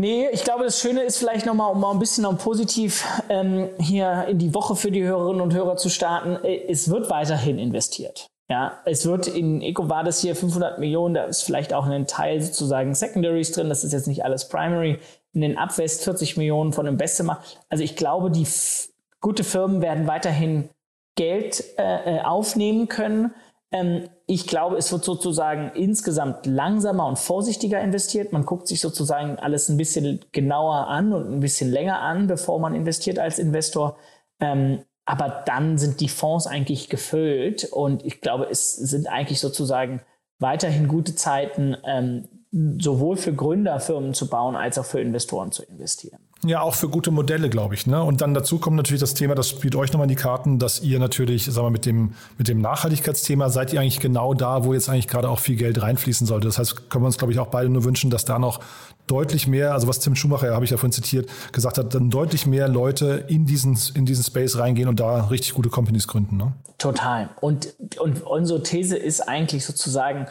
Nee, 0.00 0.28
ich 0.32 0.44
glaube, 0.44 0.64
das 0.64 0.80
Schöne 0.80 1.02
ist 1.02 1.18
vielleicht 1.18 1.44
nochmal, 1.44 1.70
um 1.70 1.78
mal 1.78 1.90
ein 1.90 1.98
bisschen 1.98 2.22
noch 2.22 2.38
positiv 2.38 3.04
ähm, 3.28 3.68
hier 3.78 4.24
in 4.30 4.38
die 4.38 4.54
Woche 4.54 4.74
für 4.74 4.90
die 4.90 5.02
Hörerinnen 5.02 5.42
und 5.42 5.52
Hörer 5.52 5.76
zu 5.76 5.90
starten. 5.90 6.42
Äh, 6.42 6.68
es 6.68 6.88
wird 6.88 7.10
weiterhin 7.10 7.58
investiert. 7.58 8.26
Ja, 8.48 8.78
es 8.86 9.04
wird 9.04 9.28
in 9.28 9.60
EcoVadis 9.60 10.22
hier 10.22 10.34
500 10.34 10.78
Millionen, 10.78 11.16
da 11.16 11.24
ist 11.24 11.42
vielleicht 11.42 11.74
auch 11.74 11.84
ein 11.84 12.06
Teil 12.06 12.40
sozusagen 12.40 12.94
Secondaries 12.94 13.52
drin, 13.52 13.68
das 13.68 13.84
ist 13.84 13.92
jetzt 13.92 14.08
nicht 14.08 14.24
alles 14.24 14.48
Primary. 14.48 14.98
In 15.34 15.42
den 15.42 15.58
Abwest 15.58 16.02
40 16.04 16.38
Millionen 16.38 16.72
von 16.72 16.86
dem 16.86 16.96
Bessemer. 16.96 17.42
Also 17.68 17.84
ich 17.84 17.94
glaube, 17.94 18.30
die 18.30 18.46
gute 19.20 19.44
Firmen 19.44 19.82
werden 19.82 20.06
weiterhin 20.06 20.70
Geld 21.14 21.62
äh, 21.78 22.16
äh 22.16 22.20
aufnehmen 22.22 22.88
können. 22.88 23.34
Ähm, 23.72 24.08
ich 24.26 24.46
glaube, 24.46 24.76
es 24.76 24.90
wird 24.92 25.04
sozusagen 25.04 25.72
insgesamt 25.74 26.46
langsamer 26.46 27.06
und 27.06 27.18
vorsichtiger 27.18 27.80
investiert. 27.80 28.32
Man 28.32 28.44
guckt 28.44 28.68
sich 28.68 28.80
sozusagen 28.80 29.38
alles 29.38 29.68
ein 29.68 29.76
bisschen 29.76 30.24
genauer 30.32 30.88
an 30.88 31.12
und 31.12 31.32
ein 31.32 31.40
bisschen 31.40 31.70
länger 31.70 32.00
an, 32.00 32.26
bevor 32.26 32.58
man 32.58 32.74
investiert 32.74 33.18
als 33.18 33.38
Investor. 33.38 33.96
Ähm, 34.40 34.84
aber 35.04 35.42
dann 35.46 35.78
sind 35.78 36.00
die 36.00 36.08
Fonds 36.08 36.46
eigentlich 36.46 36.88
gefüllt 36.88 37.64
und 37.64 38.04
ich 38.04 38.20
glaube, 38.20 38.46
es 38.50 38.76
sind 38.76 39.08
eigentlich 39.08 39.40
sozusagen 39.40 40.02
weiterhin 40.38 40.88
gute 40.88 41.14
Zeiten, 41.14 41.76
ähm, 41.84 42.28
sowohl 42.78 43.16
für 43.16 43.32
Gründerfirmen 43.32 44.14
zu 44.14 44.28
bauen 44.28 44.56
als 44.56 44.78
auch 44.78 44.84
für 44.84 45.00
Investoren 45.00 45.52
zu 45.52 45.64
investieren. 45.64 46.29
Ja, 46.44 46.62
auch 46.62 46.74
für 46.74 46.88
gute 46.88 47.10
Modelle, 47.10 47.50
glaube 47.50 47.74
ich. 47.74 47.86
Ne? 47.86 48.02
Und 48.02 48.22
dann 48.22 48.32
dazu 48.32 48.58
kommt 48.58 48.76
natürlich 48.76 49.00
das 49.00 49.12
Thema, 49.12 49.34
das 49.34 49.50
spielt 49.50 49.76
euch 49.76 49.92
nochmal 49.92 50.06
in 50.06 50.08
die 50.08 50.14
Karten, 50.14 50.58
dass 50.58 50.80
ihr 50.80 50.98
natürlich, 50.98 51.44
sagen 51.44 51.66
wir, 51.66 51.70
mit 51.70 51.84
dem, 51.84 52.14
mit 52.38 52.48
dem 52.48 52.62
Nachhaltigkeitsthema 52.62 53.50
seid 53.50 53.74
ihr 53.74 53.80
eigentlich 53.80 54.00
genau 54.00 54.32
da, 54.32 54.64
wo 54.64 54.72
jetzt 54.72 54.88
eigentlich 54.88 55.08
gerade 55.08 55.28
auch 55.28 55.38
viel 55.38 55.56
Geld 55.56 55.82
reinfließen 55.82 56.26
sollte. 56.26 56.48
Das 56.48 56.58
heißt, 56.58 56.88
können 56.88 57.04
wir 57.04 57.06
uns, 57.06 57.18
glaube 57.18 57.32
ich, 57.32 57.38
auch 57.38 57.48
beide 57.48 57.68
nur 57.68 57.84
wünschen, 57.84 58.08
dass 58.08 58.24
da 58.24 58.38
noch 58.38 58.60
deutlich 59.06 59.48
mehr, 59.48 59.74
also 59.74 59.86
was 59.86 59.98
Tim 59.98 60.14
Schumacher, 60.14 60.54
habe 60.54 60.64
ich 60.64 60.70
ja 60.70 60.78
vorhin 60.78 60.92
zitiert, 60.92 61.28
gesagt 61.52 61.76
hat, 61.76 61.94
dann 61.94 62.08
deutlich 62.08 62.46
mehr 62.46 62.68
Leute 62.68 63.24
in 63.28 63.44
diesen, 63.44 63.78
in 63.94 64.06
diesen 64.06 64.24
Space 64.24 64.56
reingehen 64.56 64.88
und 64.88 64.98
da 64.98 65.26
richtig 65.26 65.52
gute 65.52 65.68
Companies 65.68 66.08
gründen. 66.08 66.38
Ne? 66.38 66.52
Total. 66.78 67.28
Und, 67.40 67.74
und 67.98 68.22
unsere 68.22 68.62
These 68.62 68.96
ist 68.96 69.20
eigentlich 69.28 69.66
sozusagen, 69.66 70.26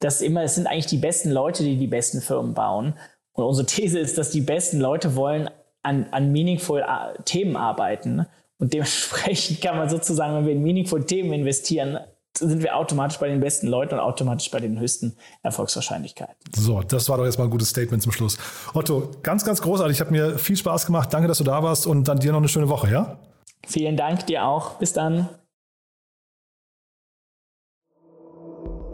dass 0.00 0.22
immer, 0.22 0.42
es 0.42 0.56
sind 0.56 0.66
eigentlich 0.66 0.86
die 0.86 0.98
besten 0.98 1.30
Leute, 1.30 1.62
die 1.62 1.76
die 1.76 1.86
besten 1.86 2.20
Firmen 2.20 2.54
bauen. 2.54 2.94
Und 3.32 3.44
unsere 3.44 3.66
These 3.66 3.98
ist, 3.98 4.18
dass 4.18 4.30
die 4.30 4.40
besten 4.40 4.80
Leute 4.80 5.16
wollen 5.16 5.48
an, 5.82 6.06
an 6.10 6.32
meaningful 6.32 6.80
äh, 6.80 7.22
Themen 7.24 7.56
arbeiten. 7.56 8.26
Und 8.58 8.72
dementsprechend 8.72 9.60
kann 9.60 9.76
man 9.76 9.88
sozusagen, 9.88 10.34
wenn 10.36 10.46
wir 10.46 10.52
in 10.52 10.62
meaningful 10.62 11.04
Themen 11.04 11.32
investieren, 11.32 11.98
sind 12.38 12.62
wir 12.62 12.76
automatisch 12.76 13.18
bei 13.18 13.28
den 13.28 13.40
besten 13.40 13.66
Leuten 13.66 13.94
und 13.94 14.00
automatisch 14.00 14.50
bei 14.50 14.60
den 14.60 14.78
höchsten 14.78 15.16
Erfolgswahrscheinlichkeiten. 15.42 16.34
So, 16.54 16.80
das 16.82 17.08
war 17.08 17.18
doch 17.18 17.24
jetzt 17.24 17.38
mal 17.38 17.44
ein 17.44 17.50
gutes 17.50 17.70
Statement 17.70 18.02
zum 18.02 18.12
Schluss. 18.12 18.38
Otto, 18.72 19.10
ganz, 19.22 19.44
ganz 19.44 19.60
großartig. 19.60 20.00
Hat 20.00 20.10
mir 20.10 20.38
viel 20.38 20.56
Spaß 20.56 20.86
gemacht. 20.86 21.12
Danke, 21.12 21.28
dass 21.28 21.38
du 21.38 21.44
da 21.44 21.62
warst 21.62 21.86
und 21.86 22.08
dann 22.08 22.20
dir 22.20 22.32
noch 22.32 22.38
eine 22.38 22.48
schöne 22.48 22.68
Woche, 22.68 22.90
ja? 22.90 23.18
Vielen 23.66 23.96
Dank 23.96 24.26
dir 24.26 24.46
auch. 24.46 24.78
Bis 24.78 24.92
dann. 24.92 25.28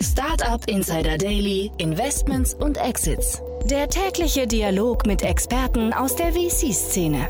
Startup 0.01 0.65
Insider 0.69 1.19
Daily, 1.19 1.71
Investments 1.79 2.55
und 2.55 2.77
Exits. 2.77 3.43
Der 3.71 3.87
tägliche 3.87 4.47
Dialog 4.47 5.07
mit 5.07 5.21
Experten 5.21 5.93
aus 5.93 6.17
der 6.17 6.33
VC-Szene. 6.33 7.29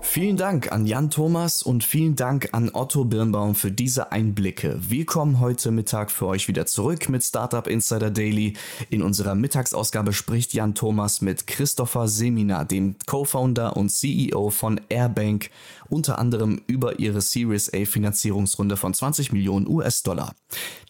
Vielen 0.00 0.36
Dank 0.36 0.72
an 0.72 0.84
Jan 0.84 1.10
Thomas 1.10 1.62
und 1.62 1.84
vielen 1.84 2.16
Dank 2.16 2.48
an 2.52 2.70
Otto 2.72 3.04
Birnbaum 3.04 3.54
für 3.54 3.70
diese 3.70 4.10
Einblicke. 4.10 4.76
Wir 4.80 5.06
kommen 5.06 5.38
heute 5.38 5.70
Mittag 5.70 6.10
für 6.10 6.26
euch 6.26 6.48
wieder 6.48 6.66
zurück 6.66 7.08
mit 7.08 7.22
Startup 7.22 7.66
Insider 7.68 8.10
Daily. 8.10 8.54
In 8.90 9.02
unserer 9.02 9.36
Mittagsausgabe 9.36 10.12
spricht 10.12 10.54
Jan 10.54 10.74
Thomas 10.74 11.20
mit 11.20 11.46
Christopher 11.46 12.08
Semina, 12.08 12.64
dem 12.64 12.96
Co-Founder 13.06 13.76
und 13.76 13.90
CEO 13.90 14.50
von 14.50 14.80
Airbank, 14.88 15.50
unter 15.88 16.18
anderem 16.18 16.60
über 16.66 16.98
ihre 16.98 17.20
Series 17.20 17.72
A 17.72 17.84
Finanzierungsrunde 17.84 18.76
von 18.76 18.94
20 18.94 19.32
Millionen 19.32 19.66
US-Dollar. 19.68 20.34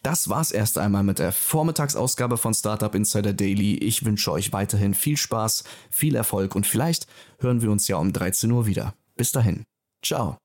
Das 0.03 0.29
war's 0.29 0.51
erst 0.51 0.77
einmal 0.77 1.03
mit 1.03 1.19
der 1.19 1.31
Vormittagsausgabe 1.31 2.37
von 2.37 2.53
Startup 2.53 2.93
Insider 2.93 3.33
Daily. 3.33 3.75
Ich 3.75 4.05
wünsche 4.05 4.31
euch 4.31 4.53
weiterhin 4.53 4.93
viel 4.93 5.17
Spaß, 5.17 5.63
viel 5.89 6.15
Erfolg 6.15 6.55
und 6.55 6.67
vielleicht 6.67 7.07
hören 7.39 7.61
wir 7.61 7.71
uns 7.71 7.87
ja 7.87 7.97
um 7.97 8.13
13 8.13 8.51
Uhr 8.51 8.65
wieder. 8.65 8.93
Bis 9.15 9.31
dahin. 9.31 9.63
Ciao. 10.03 10.37